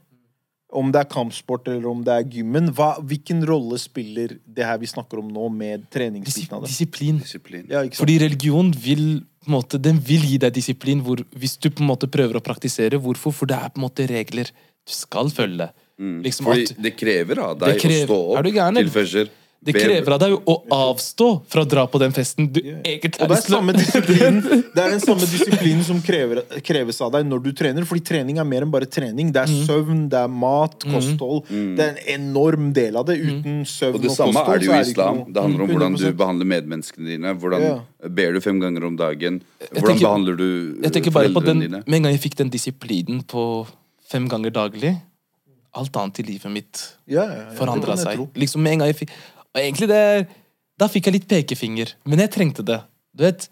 [0.75, 2.71] Om det er kampsport eller om det er gymmen.
[2.75, 6.71] Hva, hvilken rolle spiller det her vi snakker om nå, med treningsbiten av det?
[6.73, 7.21] disiplin.
[7.23, 7.67] Disiplin.
[7.69, 8.01] Ja, ikke sant?
[8.03, 9.05] Fordi religion vil
[9.45, 12.39] på en måte, den vil gi deg disiplin hvor, hvis du på en måte prøver
[12.39, 12.97] å praktisere.
[12.99, 13.31] Hvorfor?
[13.35, 15.69] For det er på en måte regler du skal følge.
[15.95, 16.51] Liksom Mm.
[16.51, 19.29] Fordi at det krever av deg krever- å stå opp til eller?
[19.65, 23.23] Det krever av deg å avstå fra å dra på den festen du egentlig det
[23.25, 23.73] er, lyst til samme
[24.75, 27.87] det er den samme disiplinen som krever, kreves av deg når du trener.
[27.89, 29.31] Fordi trening er mer enn bare trening.
[29.33, 29.63] Det er Mm.
[29.65, 31.45] søvn, det er mat, kosthold.
[31.49, 33.15] Det er en enorm del av det.
[33.21, 35.23] Uten søvn Og kosthold og samme kosthold er det jo i islam.
[35.33, 37.33] Det handler om hvordan du behandler medmenneskene dine.
[37.41, 37.81] Hvordan
[38.19, 39.41] ber du fem ganger om dagen?
[39.71, 41.83] Hvordan tenker- behandler du på den, dine?
[41.87, 43.65] Med en gang jeg fikk den disiplinen på
[44.09, 44.95] fem ganger daglig
[45.75, 48.21] Alt annet i livet mitt Ja, ja, ja, forandra seg.
[48.39, 49.11] Liksom med en gang jeg fikk
[49.55, 50.27] Og egentlig det
[50.77, 51.93] Da fikk jeg litt pekefinger.
[52.05, 52.81] Men jeg trengte det.
[53.15, 53.47] Du vet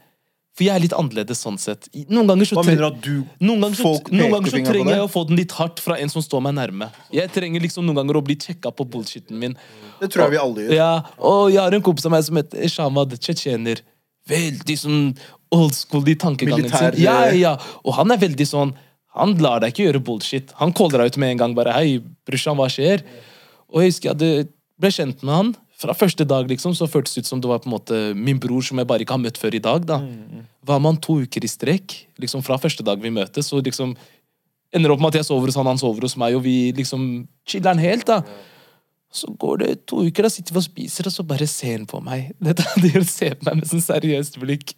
[0.54, 1.88] For jeg er litt annerledes sånn sett.
[2.12, 4.60] Noen ganger så Hva tre- mener du at du Noen ganger, så, noen ganger så
[4.68, 6.91] trenger jeg å få den litt hardt fra en som står meg nærme.
[7.12, 9.56] Jeg trenger liksom noen ganger å bli sjekka på bullshitten min.
[9.99, 10.76] Det tror jeg vi alle gjør.
[10.78, 13.82] Ja, og jeg har en kompis av meg som heter Shamad, tsjetsjener.
[14.30, 15.18] Veldig sånn
[15.51, 17.01] old school i tankegangen Militær, sin.
[17.04, 18.76] Ja, eh, ja, Og han er veldig sånn
[19.16, 20.51] Han lar deg ikke gjøre bullshit.
[20.58, 21.54] Han caller deg ut med en gang.
[21.56, 23.01] bare, hei, brorsan, hva skjer?
[23.74, 24.47] Og jeg husker jeg hadde-
[24.80, 25.56] ble kjent med han.
[25.84, 28.39] Fra første dag liksom, så føltes det ut som det var på en måte min
[28.39, 29.86] bror som jeg bare ikke har møtt før i dag.
[29.89, 29.99] da.
[30.63, 33.91] Var man to uker i strekk, liksom fra første dag vi møtes, så liksom
[34.73, 37.27] ender opp med at jeg sover hos han, han sover hos meg, og vi liksom
[37.49, 38.07] chiller'n helt.
[38.07, 38.23] da.
[39.13, 41.89] Så går det to uker, da sitter vi og spiser, og så bare ser han
[41.89, 42.31] på meg.
[42.47, 44.73] Dette, det ser på meg med sånn seriøst blikk.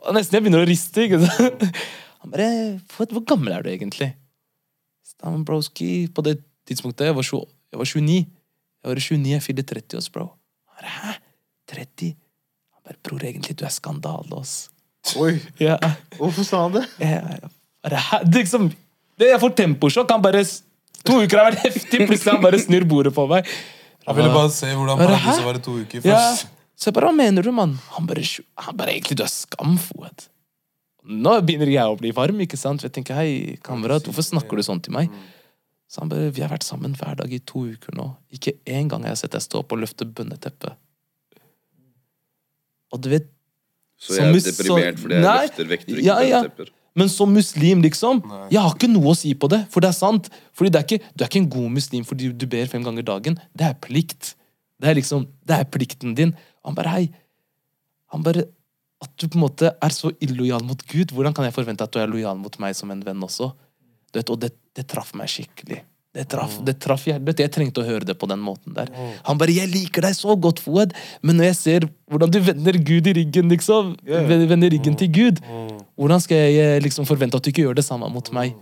[0.00, 1.04] Og nesten jeg begynner å riste.
[1.04, 1.66] ikke sant?
[2.22, 2.48] Han bare
[2.94, 4.12] hvor gammel er du egentlig?
[5.04, 8.18] Stammen broski På det tidspunktet jeg var, 20, jeg var 29.
[8.80, 10.26] Jeg var 29, jeg fyller 30 års, bro.
[10.70, 11.14] Han bare, Hæ?
[11.74, 12.14] 30?
[12.74, 14.54] Han bare Bror, egentlig, du er skandale, ass.
[15.16, 15.34] Oi,
[15.66, 15.76] Ja.
[16.18, 16.86] hvorfor sa han det?
[17.00, 17.40] Jeg,
[17.84, 18.22] bare, hæ?
[18.24, 18.70] det, liksom,
[19.20, 20.10] det Jeg får temposjokk.
[20.16, 20.44] Han bare
[21.04, 23.46] To uker har vært heftig, plutselig han bare snur bordet på meg.
[24.06, 26.16] Han ville bare se hvordan paradiset var i to uker Ja.
[26.18, 26.48] først.
[26.80, 27.72] Så jeg bare, hva mener du, mann?
[27.96, 28.24] Han bare,
[28.64, 30.26] han bare egentlig, du er skam, Fouad.
[31.04, 32.82] Nå begynner jeg å bli varm, ikke sant?
[32.84, 35.08] Jeg tenker, hei, kamerat, hvorfor snakker du sånn til meg?
[35.90, 38.04] Så han bare, vi har vært sammen hver dag i to uker nå.
[38.36, 40.76] Ikke én gang har jeg sett deg stå opp og løfte bønneteppet.
[42.94, 43.26] Og du vet,
[44.00, 45.46] Så jeg er mus- deprimert fordi jeg Nei.
[45.46, 46.42] løfter vekter og Ja, ikke ja.
[46.42, 46.70] bønnetepper.
[46.96, 48.20] Men som muslim, liksom,
[48.50, 49.60] jeg har ikke noe å si på det.
[49.70, 50.28] For det er sant.
[50.52, 53.02] Fordi det er ikke, du er ikke en god muslim fordi du ber fem ganger
[53.06, 53.38] dagen.
[53.54, 54.34] Det er plikt.
[54.80, 56.34] Det er liksom, det er plikten din.
[56.64, 57.10] Han bare, hei.
[58.12, 58.44] Han bare,
[59.02, 61.90] At du på en måte er så illojal mot Gud, hvordan kan jeg forvente at
[61.90, 63.54] du er lojal mot meg som en venn også?
[64.14, 65.82] Vet, og det, det traff meg skikkelig.
[66.10, 67.38] Det traff, det traff hjertet.
[67.44, 68.88] Jeg trengte å høre det på den måten der.
[69.28, 70.90] Han bare 'Jeg liker deg så godt, Fouad',
[71.22, 73.94] men når jeg ser hvordan du vender Gud i ryggen, liksom.
[74.50, 75.38] Vender ryggen til Gud,
[75.94, 78.56] hvordan skal jeg eh, liksom forvente at du ikke gjør det samme mot meg?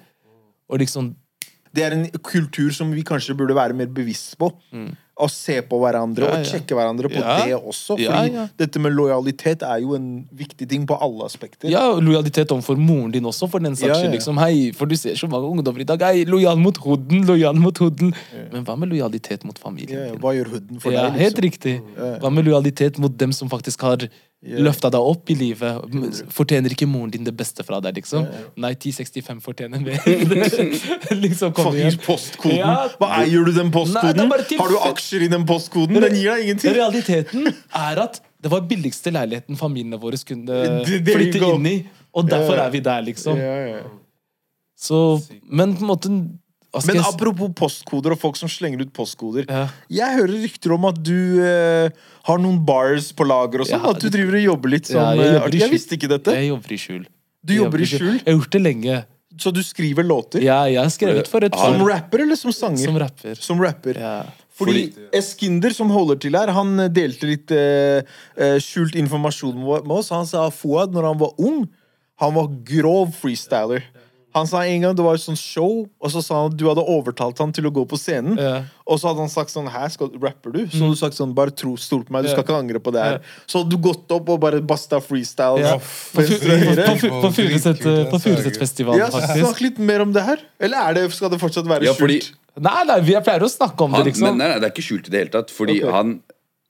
[0.68, 1.14] Og liksom
[1.78, 4.50] Det er en kultur som vi kanskje burde være mer bevisst på.
[5.18, 6.30] Å se på hverandre Mm.
[6.30, 7.96] Ja, og sjekke hverandre på det også.
[7.98, 11.66] Fordi dette med lojalitet er jo en viktig ting på alle aspekter.
[11.72, 14.12] Ja, lojalitet overfor moren din også, for den saks skyld.
[14.14, 16.00] Liksom, hei, for du ser så mange ungdommer i dag.
[16.06, 18.14] Hei, lojal mot hooden, lojal mot hoden.
[18.52, 20.20] Men hva med lojalitet mot familien Ja, din?
[20.22, 21.18] hva gjør hooden for Ja, deg?
[21.18, 21.50] helt Liksom?
[21.50, 21.82] riktig.
[22.22, 24.06] Hva med lojalitet mot dem som faktisk har
[24.39, 25.80] Løfta deg opp i livet.
[26.30, 28.28] Fortjener ikke moren din det beste fra deg, liksom?
[28.62, 29.99] Nei, 1065 fortjener mer.
[31.24, 31.99] liksom, kom igjen.
[32.05, 32.61] postkoden.
[32.61, 32.76] Ja.
[33.01, 34.30] Hva eier du den postkoden?
[34.30, 35.99] Nei, Har du aksjer i den postkoden?
[36.05, 36.76] Den gir deg ingenting.
[36.78, 41.76] Realiteten er at det var billigste leiligheten familiene våre kunne Det- flytte inn i.
[42.14, 43.39] Og derfor er vi der, liksom.
[44.78, 44.99] Så,
[45.51, 46.11] men på en måte
[46.86, 49.46] Men apropos postkoder og folk som slenger ut postkoder.
[49.48, 49.68] Ja.
[49.88, 51.88] Jeg hører rykter om at du eh,
[52.28, 53.80] har noen bars på lager og sånn.
[53.80, 55.56] Ja, at du driver og jobber litt som Ja, jeg eh, jobber.
[55.62, 56.34] Jeg visste ikke dette.
[56.36, 57.06] Jeg jobber i skjul.
[57.40, 58.98] Du Jeg jobber i skjul, Jeg har gjort det lenge.
[59.38, 60.42] så du skriver låter?
[60.42, 62.84] Ja, jeg har skrevet for et Som rapper eller som sanger?
[62.84, 63.34] som rapper.
[63.40, 63.96] Som rapper.
[63.96, 64.16] Ja.
[64.58, 68.02] Fordi Eskinder, som holder til her, han eh, delte litt eh,
[68.36, 70.10] eh, skjult informasjon med oss.
[70.14, 71.62] Han sa Fouad, når han var ung,
[72.18, 73.86] han var grov freestyler.
[74.39, 76.64] Han sa en gang det var et sånt show, og så sa han at du
[76.68, 78.39] hadde overtalt han til å gå på scenen.
[78.41, 78.62] Ja.
[78.89, 80.61] Og så hadde han sagt sånn Her skal, rapper du?
[80.70, 82.95] Så hadde du sagt sånn Bare tro, stol på meg, du skal ikke angre på
[82.95, 83.18] det her.
[83.18, 83.45] Ja.
[83.51, 85.61] Så hadde du gått opp og bare basta freestyle.
[85.64, 85.76] Ja.
[85.78, 89.64] På På, på, på, på Furuset- på Furusetfestivalen, Ja, Snakk faktisk.
[89.66, 90.43] litt mer om det her.
[90.61, 92.34] Eller er det, skal det fortsatt være Ja, fordi skjult?
[92.59, 94.32] Nei, nei, vi pleier å snakke om han, det, liksom.
[94.32, 95.53] men nei, nei, det er ikke skjult i det hele tatt.
[95.55, 95.95] Fordi okay.
[95.95, 96.16] han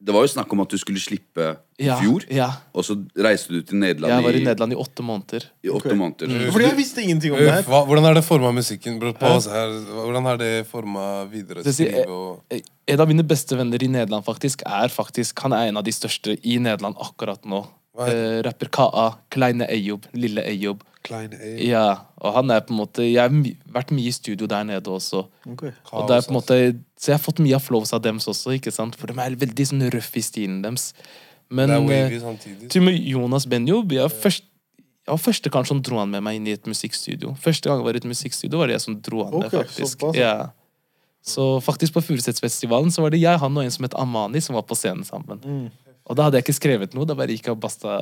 [0.01, 2.23] Det var jo snakk om at du skulle slippe i Ja, fjor.
[2.31, 2.47] ja.
[2.73, 5.47] Og så reiste du til Nederland Jeg var i Nederland i åtte måneder.
[5.65, 6.53] i åtte måneder.
[6.55, 7.63] Fordi jeg visste ingenting om det her.
[7.67, 9.01] Hva, hvordan er det forma musikken?
[9.01, 9.75] Bro, her.
[9.91, 11.65] Hvordan er det forma videre?
[11.65, 15.53] Det sier- Skrive og En av mine beste venner i Nederland faktisk er faktisk Han
[15.53, 17.67] er en av de største i Nederland akkurat nå.
[17.99, 19.07] Eh, rapper KA.
[19.35, 20.07] Kleine Eyob.
[20.15, 20.55] Lille A.
[21.65, 21.87] Ja,
[22.21, 23.31] og han er på en måte Jeg har
[23.73, 25.25] vært mye i studio der nede også.
[25.49, 25.65] Ok.
[25.93, 26.59] Og det er på en måte
[26.99, 28.99] Så jeg har fått mye av flows av dems også, ikke sant?
[28.99, 30.93] For de er veldig sånn røff i stilen deres.
[31.49, 34.45] Men Det eh, til og med Jonas Benjob jeg, først,
[34.77, 37.33] jeg var første kanskje som dro han med meg inn i et musikkstudio.
[37.41, 39.63] Første gang jeg var i et musikkstudio, var det jeg som dro han med, Ok,
[39.63, 40.01] faktisk.
[40.03, 40.51] Så, Ja.
[41.29, 44.57] Så faktisk på Furusethsfestivalen så var det jeg, han og en som het Amani, som
[44.57, 45.41] var på scenen sammen.
[45.45, 45.88] Mm.
[46.09, 47.99] Og da hadde jeg ikke skrevet noe, da bare gikk jeg og basta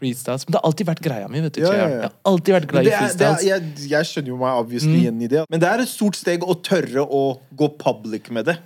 [0.00, 0.44] freestyles.
[0.46, 1.60] Men det har alltid vært greia mi, vet du.
[1.62, 1.88] Ja, ja, ja.
[1.94, 3.42] Jeg har alltid vært glad i er, freestyles.
[3.42, 5.00] er, jeg, jeg skjønner jo meg obviously Mm.
[5.02, 5.44] igjen i det.
[5.50, 7.22] Men det er et stort steg å tørre å
[7.54, 8.56] gå public med det.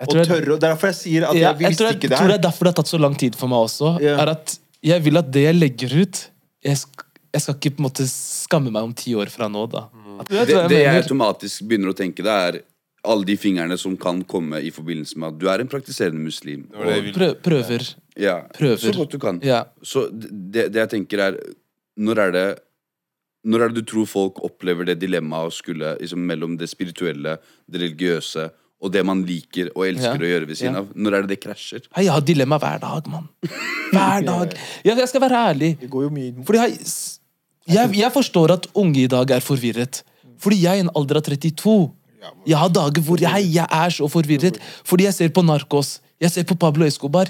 [0.00, 2.10] Jeg Og jeg- tørre, og Derfor jeg sier at Ja, jeg visste jeg det her.
[2.10, 4.00] jeg, tror det er derfor det har tatt så lang tid for meg også.
[4.02, 6.28] Er at Jeg vil at det jeg legger ut
[6.64, 7.04] Jeg, sk
[7.34, 9.88] jeg skal ikke på en måte skamme meg om ti år fra nå, da.
[9.94, 10.18] Mm.
[10.28, 12.60] Det, hva jeg det jeg automatisk begynner å tenke, det er
[13.04, 16.62] alle de fingrene som kan komme i forbindelse med at du er en praktiserende muslim.
[16.70, 17.14] Det det jeg.
[17.14, 17.94] Prø prøver.
[18.20, 18.76] Ja, Prøver.
[18.78, 19.40] Så godt du kan.
[19.42, 19.64] Ja.
[19.82, 21.38] Så det, det jeg tenker er
[21.98, 22.44] Når er det
[23.44, 27.36] Når er det du tror folk opplever det dilemmaet å skulle liksom, mellom det spirituelle,
[27.66, 28.50] det religiøse
[28.84, 30.26] og det man liker og elsker Ja.
[30.26, 30.80] å gjøre ved siden Ja.
[30.84, 30.88] av?
[30.94, 31.82] Når er det det krasjer?
[31.96, 33.28] Hei, Jeg har dilemma hver dag, mann.
[33.92, 34.54] Hver dag.
[34.84, 35.70] Jeg, jeg skal være ærlig.
[35.80, 36.78] Det går jo mye Fordi jeg,
[37.74, 40.02] jeg, jeg forstår at unge i dag er forvirret.
[40.38, 41.92] Fordi jeg i en alder av 32
[42.46, 44.58] Jeg har dager hvor jeg, jeg er så forvirret.
[44.84, 46.00] Fordi jeg ser på Narkos.
[46.20, 47.28] Jeg ser på Pablo Escobar.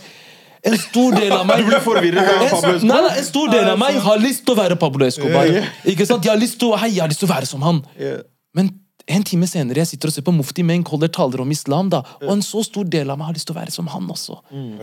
[0.64, 2.86] En stor del av meg Du blir forvirret av Pablo Escobar?
[2.92, 5.50] Nei, nei, en stor del av meg har lyst til å være Pablo Escobar.
[5.92, 6.24] Ikke sant?
[6.24, 7.82] Jeg har lyst til å, hei, jeg har lyst til å være som han.
[8.56, 8.72] Men
[9.04, 11.98] en time senere jeg sitter og ser på Mufti Menk holder taler om islam, da,
[12.22, 14.38] og en så stor del av meg har lyst til å være som han også.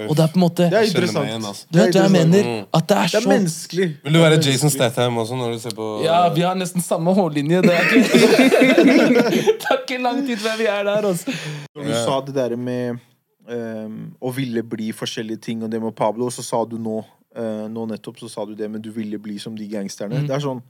[0.06, 1.32] Og det er på en måte Det er interessant.
[1.50, 1.66] altså.
[1.74, 2.52] Du vet hva jeg Det er mener?
[2.78, 3.88] At det er Det er menneskelig.
[4.06, 7.16] Vil du være Jason Statham også når du ser på Ja, vi har nesten samme
[7.18, 7.64] hårlinje.
[7.66, 8.82] Det er ikke,
[9.58, 11.34] det er ikke lang tid før vi er der, altså.
[11.74, 13.02] Når du sa det der med
[13.50, 17.02] ehm, og ville bli forskjellige ting, og det med Pablo, og så sa du nå
[17.02, 20.24] uh, Nå nettopp så sa du det men du ville bli som de gangsterne.
[20.28, 20.62] Det er sånn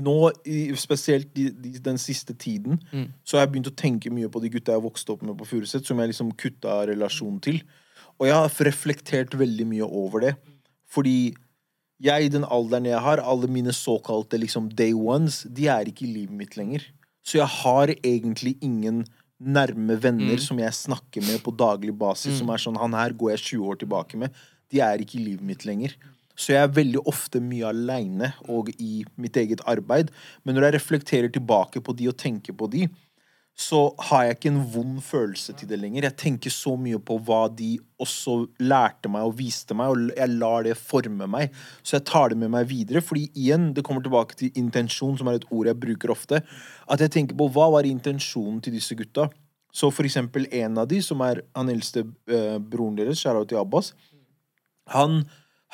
[0.00, 0.14] Nå,
[0.44, 2.76] i, spesielt i, de, den siste tiden,
[3.24, 5.46] så har jeg begynt å tenke mye på de gutta jeg vokste opp med på
[5.48, 7.62] Furuset, som jeg liksom kutta relasjonen til.
[8.20, 10.34] Og jeg har reflektert veldig mye over det.
[10.92, 11.32] Fordi
[12.00, 16.06] jeg, i den alderen jeg har, alle mine såkalte liksom day ones, de er ikke
[16.06, 16.84] i livet mitt lenger.
[17.24, 19.04] Så jeg har egentlig ingen
[19.40, 23.34] nærme venner som jeg snakker med på daglig basis, som er sånn Han her går
[23.34, 24.34] jeg 20 år tilbake med.
[24.70, 25.96] De er ikke i livet mitt lenger.
[26.40, 30.12] Så jeg er veldig ofte mye aleine og i mitt eget arbeid.
[30.44, 32.86] Men når jeg reflekterer tilbake på de og tenker på de,
[33.60, 36.06] så har jeg ikke en vond følelse til det lenger.
[36.06, 40.32] Jeg tenker så mye på hva de også lærte meg og viste meg, og jeg
[40.40, 41.52] lar det forme meg.
[41.84, 45.28] Så jeg tar det med meg videre, fordi igjen, det kommer tilbake til intensjon, som
[45.28, 46.40] er et ord jeg bruker ofte.
[46.88, 49.28] At jeg tenker på hva var intensjonen til disse gutta?
[49.76, 53.60] Så for eksempel en av de, som er han eldste eh, broren deres, Sharao til
[53.60, 53.92] Abbas,
[54.90, 55.20] han,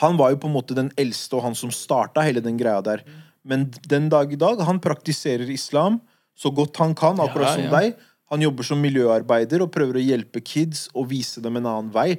[0.02, 2.82] han var jo på en måte den eldste, og han som starta hele den greia
[2.84, 3.06] der.
[3.46, 6.02] Men den dag i dag, han praktiserer islam
[6.36, 7.80] så godt han kan, akkurat Ja, som ja.
[7.80, 8.06] deg.
[8.30, 12.16] Han jobber som miljøarbeider og prøver å hjelpe kids og vise dem en annen vei.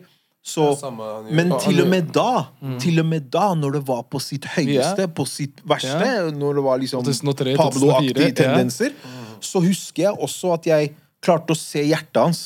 [0.47, 1.03] Så, samme
[1.35, 2.45] men til og med da,
[2.79, 6.63] til og med da, når det var på sitt høyeste, på sitt verste, når det
[6.63, 8.37] var liksom Pablo-aktige 2004, ja.
[8.37, 8.95] tendenser,
[9.43, 12.45] så husker jeg også at jeg klarte å se hjertet hans.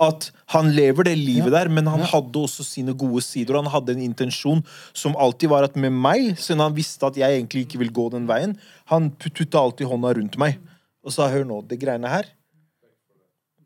[0.00, 3.56] At han lever det livet der, men han hadde også sine gode sider.
[3.56, 4.62] og Han hadde en intensjon
[4.96, 8.06] som alltid var at med meg, siden han visste at jeg egentlig ikke vil gå
[8.12, 8.54] den veien,
[8.92, 10.60] han putta alltid hånda rundt meg
[11.04, 12.28] og sa hør nå, det greiene her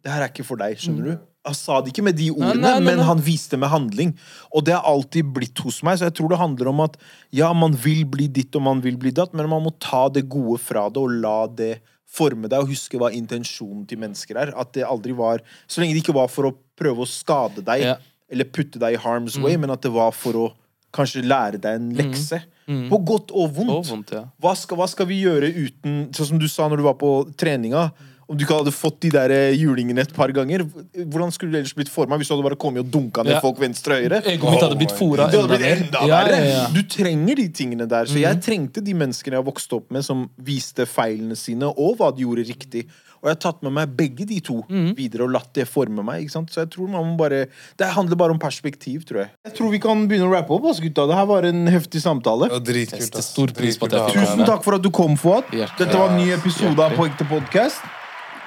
[0.05, 1.15] det her er ikke for deg, skjønner du?
[1.49, 3.07] Han sa det ikke med de ordene, nei, nei, men nei.
[3.09, 4.13] han viste med handling.
[4.53, 6.99] Og det har alltid blitt hos meg, så jeg tror det handler om at
[7.33, 10.27] ja, man vil bli ditt og man vil bli datt, men man må ta det
[10.33, 11.79] gode fra det og la det
[12.15, 14.53] forme deg, og huske hva intensjonen til mennesker er.
[14.61, 17.89] At det aldri var Så lenge det ikke var for å prøve å skade deg,
[17.89, 17.97] Ja.
[18.29, 20.47] eller putte deg i harm's way, men at det var for å
[20.95, 22.41] kanskje lære deg en lekse.
[22.89, 23.75] På godt og vondt.
[23.75, 24.23] Og vondt, ja.
[24.41, 27.11] Hva skal, hva skal vi gjøre uten Sånn som du sa når du var på
[27.37, 27.91] treninga.
[28.25, 30.63] Om du ikke hadde fått de der eh, julingene et par ganger,
[30.97, 33.41] hvordan skulle du ellers blitt forma hvis du hadde bare kommet og dunka ned Ja.
[33.45, 34.21] folk venstre og høyre?
[34.33, 36.39] Egoet mitt hadde blitt fora enda blitt enda Ja, verre.
[36.41, 36.63] ja, ja.
[36.73, 38.09] Du trenger de tingene der.
[38.09, 42.09] Så jeg trengte de menneskene jeg vokste opp med, som viste feilene sine, og hva
[42.17, 42.87] de gjorde riktig.
[43.25, 46.27] Og jeg har tatt med meg begge de to videre og latt det forme meg.
[46.27, 46.51] ikke sant?
[46.53, 47.47] Så jeg tror man må bare
[47.81, 49.31] Det handler bare om perspektiv, tror jeg.
[49.49, 51.07] Jeg tror vi kan begynne å rappe opp, ass, gutta.
[51.09, 52.51] Det her var en heftig samtale.
[52.53, 53.17] Det var dritkult.
[53.17, 53.31] Ass.
[53.33, 54.13] stor pris på deg.
[54.13, 55.49] Tusen takk for at du kom, Fouad.
[55.51, 57.81] Dette var en ny episode av På ekte podkast.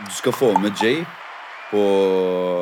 [0.06, 1.02] Du skal få med Jay
[1.72, 1.82] på,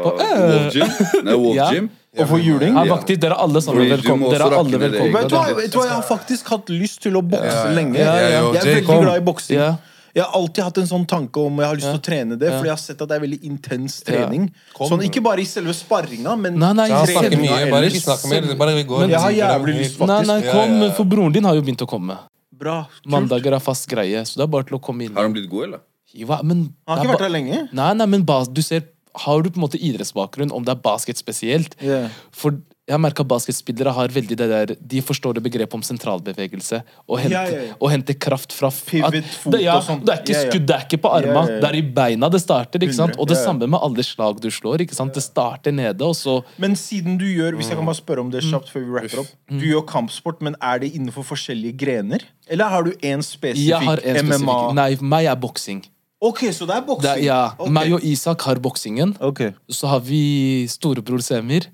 [0.05, 0.39] På- øh.
[0.55, 1.24] Wolf Gym.
[1.28, 1.68] Nei, Wolf Ja.
[1.74, 1.89] Gym.
[2.16, 2.74] Og for juling.
[2.78, 2.95] Ja, Ja.
[2.95, 4.30] faktisk, dere er alle sammen velkommen.
[4.32, 5.13] Dere er alle det velkommen.
[5.20, 5.84] Vet du, hva, Ja.
[5.84, 7.99] Jeg har faktisk hatt lyst til å bokse lenge.
[7.99, 8.53] Ja, ja, ja.
[8.53, 9.78] Jeg er veldig glad i boksing.
[10.16, 12.47] Jeg har alltid hatt en sånn tanke om jeg har lyst til å trene det,
[12.53, 14.45] fordi jeg har sett at det er veldig intens trening.
[14.78, 17.57] Sånn, Ikke bare i selve sparringa, men Nei, nei, jeg snakker mye.
[17.74, 18.47] Bare ikke snakk mer.
[18.61, 19.03] Bare vi går.
[19.03, 20.07] Men jeg har jævlig lyst, faktisk.
[20.13, 22.16] nei, nei, kom, for broren din har jo begynt å komme.
[22.55, 22.78] Bra.
[22.88, 23.09] Kult.
[23.11, 25.11] Mandager er fast greie, så det er bare til å komme inn.
[25.18, 25.84] Har han blitt god, eller?
[26.16, 27.59] Ja, men, Han har ikke vært her lenge.
[27.76, 28.86] Nei, nei, men bas, du ser
[29.26, 32.07] Har du på en måte idrettsbakgrunn, om det er basket spesielt Ja.
[32.32, 32.55] For
[32.86, 36.84] jeg har merket at basketspillere har veldig det der De forstår det begrepet om sentralbevegelse.
[37.10, 37.88] Og hente, Ja, ja, ja.
[37.90, 40.06] Hente kraft fra Pivot, fot og sånt.
[40.06, 41.42] Det er ikke skudd, det er ikke på arma.
[41.48, 42.80] Det er i beina det starter.
[42.86, 43.18] ikke sant?
[43.18, 44.82] Og det samme med alle slag du slår.
[44.86, 45.14] ikke sant?
[45.18, 48.28] Det starter nede, og så Men siden du gjør Hvis jeg kan bare spørre om
[48.30, 48.32] Mm.
[48.32, 52.20] det kjapt før vi rapper opp Du gjør kampsport, men er det innenfor forskjellige grener?
[52.48, 54.74] Eller har du én spesifikk MMA?
[54.74, 55.84] Nei, meg er boksing.
[56.22, 57.24] Ok, så det er boksing?
[57.24, 57.72] Ja, Okay.
[57.72, 59.16] Meg og Isak har boksingen.
[59.20, 59.52] Okay.
[59.70, 61.68] Så har vi storebror Semir.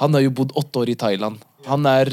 [0.00, 1.40] Han har jo bodd åtte år i Thailand.
[1.68, 2.12] Han er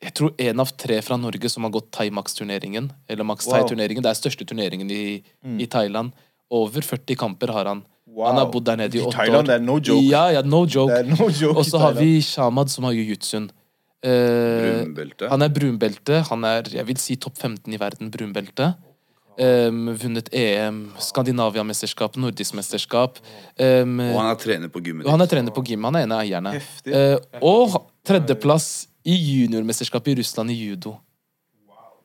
[0.00, 2.86] jeg tror en av tre fra Norge som har gått Thai-Max-turneringen.
[3.08, 3.52] Eller Max Wow.
[3.52, 3.60] Mm.
[3.60, 4.02] Thai-turneringen.
[4.06, 5.20] Det er største turneringen i,
[5.60, 6.14] i Thailand.
[6.50, 7.82] Over 40 kamper har han.
[8.08, 8.26] Wow.
[8.30, 9.50] Han har bodd der nede i I åtte Thailand, år.
[9.50, 10.06] det er no joke.
[10.08, 10.96] Ja, ja, no joke.
[10.96, 13.50] Det no joke Og så har vi Shamad, som har jiu-jitsuen.
[14.00, 15.28] Eh, Brunbelte.
[15.28, 16.22] han er brunbelte.
[16.30, 18.72] Han er jeg vil si topp 15 i verden brunbelte.
[19.38, 23.20] Um, vunnet EM, Skandinavia-mesterskap, nordisk mesterskap.
[23.56, 25.86] Um, Og han er trener på gymmet han er trener på gym.
[25.88, 26.52] Han er en av eierne.
[26.84, 30.96] Eh, og tredjeplass i juniormesterskapet i Russland i judo.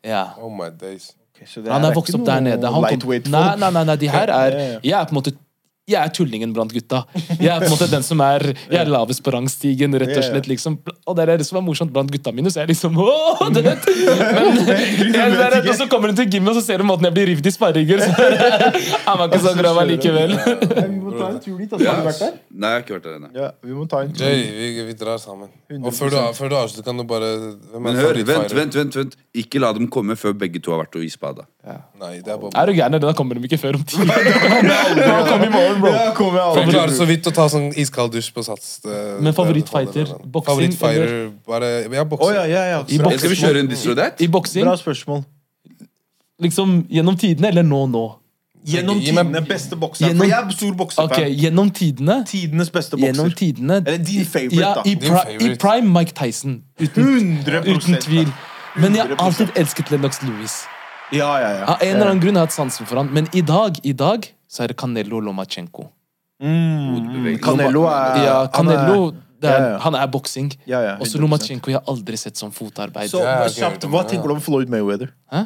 [0.06, 0.30] Ja.
[0.40, 1.16] Oh my days.
[1.36, 2.72] Okay, så det Han er, er vokst opp der nede.
[2.72, 4.58] Han kom, nei, nei, nei, nei, de her er.
[4.84, 5.36] Jeg er på en måte
[5.86, 7.04] jeg er tullingen blant gutta.
[7.38, 10.24] Jeg er på en måte den som er Jeg er lavest på rangstigen, rett og
[10.26, 10.48] slett.
[10.50, 12.50] liksom Og det er det som er morsomt blant gutta mine.
[12.50, 13.86] Så jeg er liksom Åh, det vet.
[13.86, 14.58] Men
[15.14, 17.30] jeg, er Og så kommer hun til gymmet, og så ser hun måten jeg blir
[17.30, 18.02] revet i sparringer.
[18.02, 18.10] Så
[19.06, 20.34] han var ikke så grav allikevel.
[20.40, 21.70] Nei, Vi må ta en tur dit.
[21.70, 21.86] Altså.
[21.86, 22.34] Har du vært der?
[22.50, 23.30] Nei, jeg har ikke vært der ennå.
[23.38, 24.26] Ja, vi må ta en tur.
[24.26, 25.54] Jay, vi, vi drar sammen.
[25.84, 27.30] Og før du, før du avslutter, kan du bare
[27.78, 29.18] Men hør, vent, vent, vent, vent.
[29.38, 31.46] Ikke la dem komme før begge to har vært og isbada.
[32.02, 32.98] Nei, det er bare Er du gæren?
[33.02, 33.98] Da kommer de ikke før om ti
[35.82, 38.80] klarer så vidt å ta sånn iskald dusj på sats.
[39.20, 40.12] Men favorittfighter?
[40.26, 42.36] Boksing, Favorittfighter, bare Ja, boksing.
[42.36, 42.84] ja, ja, ja.
[42.88, 43.86] I Bra, Skal vi kjøre en this?
[44.20, 45.26] I boksing, Bra spørsmål.
[46.42, 48.06] liksom gjennom tidene, eller nå nå?
[48.66, 50.08] Gjennom tidene beste bokser.
[50.10, 51.12] Gjennom- jeg er stor boksefan.
[51.12, 52.26] Okay, gjennom tidene.
[52.26, 54.82] Tidenes beste Gjennom tidene Eller din favorite, ja, da.
[54.86, 55.52] i, pri, favorite.
[55.52, 56.64] I prime Mike Tyson.
[56.80, 57.04] Uten,
[57.46, 58.34] 100 uten tvil.
[58.76, 60.66] Men jeg har alltid elsket Lennox Lewis.
[61.12, 61.66] Ja, ja, ja.
[61.66, 63.14] Av en eller annen grunn har jeg hatt sansen for han.
[63.14, 64.26] Men i dag, i dag
[64.56, 65.90] så er det Canelo Lomachenko.
[66.42, 69.78] Mm, Canelo er Ja, han er- Canelo er, ja, ja.
[69.80, 70.50] Han er boksing.
[70.68, 71.22] Ja, ja, Og så 100%.
[71.22, 73.10] Lomachenko jeg har aldri sett som fotarbeid.
[73.12, 75.10] Så Ja, kjapt, Hva tenker du om Floyd Mayweather?
[75.32, 75.46] Hæ?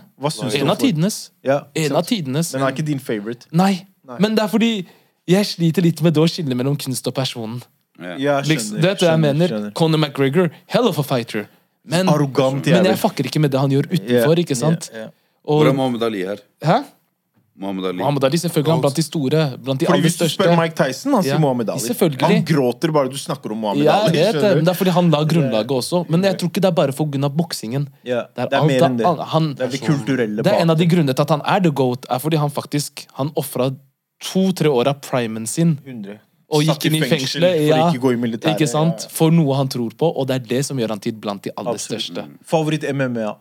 [0.56, 1.32] En om av tidenes.
[1.44, 2.54] Ja, En av tidenes.
[2.54, 3.46] Men han er ikke din favorite.
[3.52, 3.86] Nei.
[4.08, 4.18] Nei.
[4.20, 4.86] Men det er fordi
[5.28, 7.62] jeg sliter litt med det å skille mellom kunst og personen.
[8.00, 8.16] Ja.
[8.18, 9.48] Ja, Liksom, skjønner, det er det jeg skjønner, mener.
[9.48, 9.74] skjønner.
[9.74, 11.48] Conor McGregor, hell of a fighter.
[11.86, 14.90] Men, Arrogant men jeg fucker ikke med det han gjør utenfor, ikke sant?
[14.94, 15.10] Yeah, yeah.
[15.46, 16.38] Og, Hvor er Mohammed Ali her?
[16.64, 16.84] hæ?
[17.60, 17.98] Mohammed Ali.
[18.00, 19.40] Mohammed Ali selvfølgelig han blant de store.
[19.60, 21.80] Blant de Fordi aller Hvis du spør Mike Tyson, han sier Ja, Mohammed Ali.
[21.84, 22.22] selvfølgelig.
[22.30, 24.18] Han gråter bare du snakker om Mohammed Ja, Ali.
[24.18, 26.06] jeg vet det, men det er fordi han la grunnlaget også.
[26.10, 27.88] Men jeg tror ikke det er bare for av boksingen.
[28.06, 29.06] Ja, Det er, det er mer enn det.
[29.36, 31.60] Han, Det er det kulturelle det er en av de grunnene til at han er
[31.60, 33.76] the goat, er fordi han faktisk Han ofra
[34.22, 36.20] to-tre år av primen sin 100.
[36.52, 37.56] og gikk inn i fengsel fengselet.
[37.56, 38.56] For Ja, ikke gå i militæret.
[38.56, 39.04] ikke sant?
[39.04, 39.10] Ja, ja.
[39.12, 41.52] For noe han tror på, og det er det som gjør han til blant de
[41.58, 42.02] aller Absolutt.
[42.02, 42.26] største.
[42.44, 43.36] Favoritt MMA,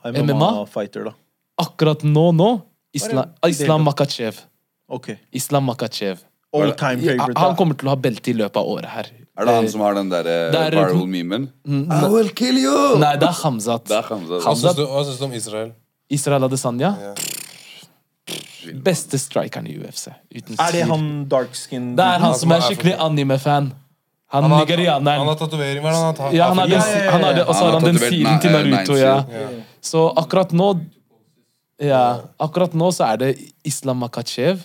[1.05, 1.14] da?
[1.59, 2.62] Akkurat nå, nå
[2.95, 4.41] Islam, Islam Makachev.
[4.89, 5.16] Okay.
[5.32, 6.18] Islam Makachev.
[6.53, 7.36] All time favorite.
[7.39, 9.11] han kommer til å ha belte i løpet av året her.
[9.39, 11.49] Er det han som har den derre er- viral-memen?
[11.68, 12.97] I will kill you!
[12.99, 13.84] Nei, det er Hamzat.
[13.86, 14.76] Det er Hamzat.
[14.76, 15.74] Du, hva syns du om Israel?
[16.11, 16.95] Israel Adesanya.
[17.03, 17.12] Ja.
[18.84, 20.09] Beste strikeren i UFC.
[20.34, 21.95] Uten Er det han dark skin?
[21.97, 23.70] Det er han som er skikkelig anime-fan.
[24.28, 25.26] Han, Han har, han nigerianeren.
[25.26, 25.82] har tatovering.
[25.84, 26.32] Hva er han har?
[26.36, 28.51] Ja, han har den, Ja, han har det, og så har han den filen til
[28.57, 28.97] eh, Naruto.
[28.99, 29.14] Ja.
[29.80, 30.72] Så akkurat nå
[31.79, 33.31] Ja, akkurat nå så er det
[33.66, 34.64] Islam Makachev.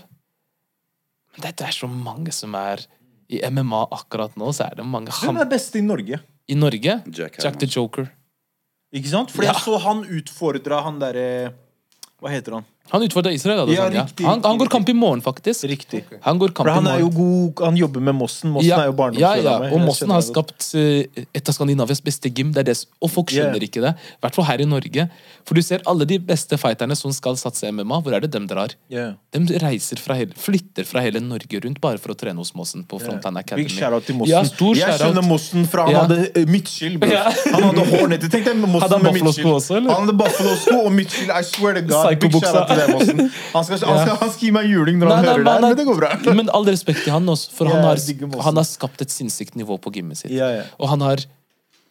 [1.34, 2.86] Men det er så mange som er
[3.30, 6.20] I MMA akkurat nå, så er det mange Hvem er best i Norge?
[6.50, 8.10] I Norge Jack Jack the Joker.
[8.94, 9.34] Ikke sant?
[9.38, 9.50] Ja.
[9.50, 11.54] jeg så han utfordra han derre
[12.22, 12.68] Hva heter han?
[12.92, 13.60] Han utfordra Israel.
[13.60, 13.96] Adesanya.
[13.96, 15.64] Ja, riktig, han, han går kamp i morgen, faktisk.
[15.64, 16.04] Riktig.
[16.22, 18.52] Han går kamp For han er jo god Han jobber med Mossen.
[18.52, 22.28] Mossen Ja, er jo ja, ja, og Mossen har skapt uh, et av Skandinavias beste
[22.30, 22.52] gym.
[22.54, 23.70] Det er det, og folk skjønner Yeah.
[23.70, 23.94] ikke det.
[23.96, 25.08] I hvert fall her i Norge.
[25.48, 28.48] For du ser alle de beste fighterne som skal satse MMA, hvor er det dem
[28.48, 28.76] drar?
[28.92, 29.16] Yeah.
[29.32, 32.84] De reiser fra hele, flytter fra hele Norge rundt bare for å trene hos Mossen
[32.84, 33.64] på Frontline Academy.
[33.64, 34.34] Big shout-out til Mossen.
[34.36, 37.00] Ja, stor jeg skjønner Mossen, fra han hadde eh, midtskill.
[37.00, 38.30] Han hadde hårnette.
[38.34, 39.50] Tenk deg Mossen med midtskill.
[39.88, 41.32] Han hadde Buffalo-sko og midtskill.
[41.32, 42.10] I swear to God.
[42.20, 42.73] Big Psycho-buksa.
[42.80, 45.54] Han skal, han, skal, han skal gi meg juling når Nei, han nei, hører nei,
[45.54, 45.70] det, nei.
[45.70, 46.10] men det går bra.
[46.40, 48.02] Men all respekt til han også, for han har,
[48.48, 50.34] han har skapt et sinnssykt nivå på gymmet sitt.
[50.34, 50.66] Ja, ja.
[50.80, 51.24] Og han har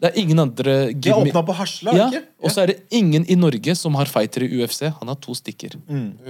[0.03, 2.25] Det er ingen andre De gym har åpna på Hasla, ja, ikke?
[2.43, 4.83] Og så er det ingen i Norge som har fightere i UFC.
[4.99, 5.79] Han har to stykker.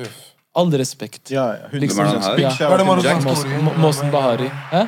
[0.05, 0.18] Uff.
[0.55, 1.30] All respekt.
[1.32, 1.68] Ja, ja.
[1.72, 2.40] Liksom, Hvem er han her?
[2.42, 2.50] Ja.
[2.68, 3.78] Hva er det Måsen Jack.
[3.80, 4.48] Mosen, Bahari.
[4.72, 4.82] Hæ?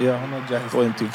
[0.00, 1.06] Ja, han er Jack og en til.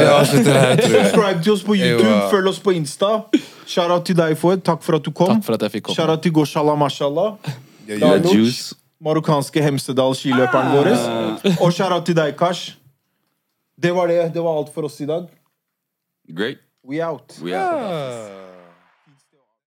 [0.00, 1.06] Vi avslutter her, tror jeg.
[1.10, 3.10] Subscribe til oss på YouTube, følg oss på Insta.
[3.68, 4.62] Shout-out til deg, Fouad.
[4.64, 5.34] Takk for at du kom.
[5.34, 5.96] Takk for at jeg fikk komme.
[6.00, 7.34] Shout-out til Goshala Mashallah.
[7.88, 8.74] Ja, Ja, juice.
[9.04, 10.92] marokkanske Hemsedal-skiløperen vår.
[11.60, 12.72] Og shout-out til deg, Kash.
[13.82, 14.30] Det var det.
[14.34, 15.28] Det var alt for oss i dag.
[16.36, 16.56] Great.
[16.88, 17.36] We out.
[17.42, 17.82] We out.
[17.84, 18.41] ja.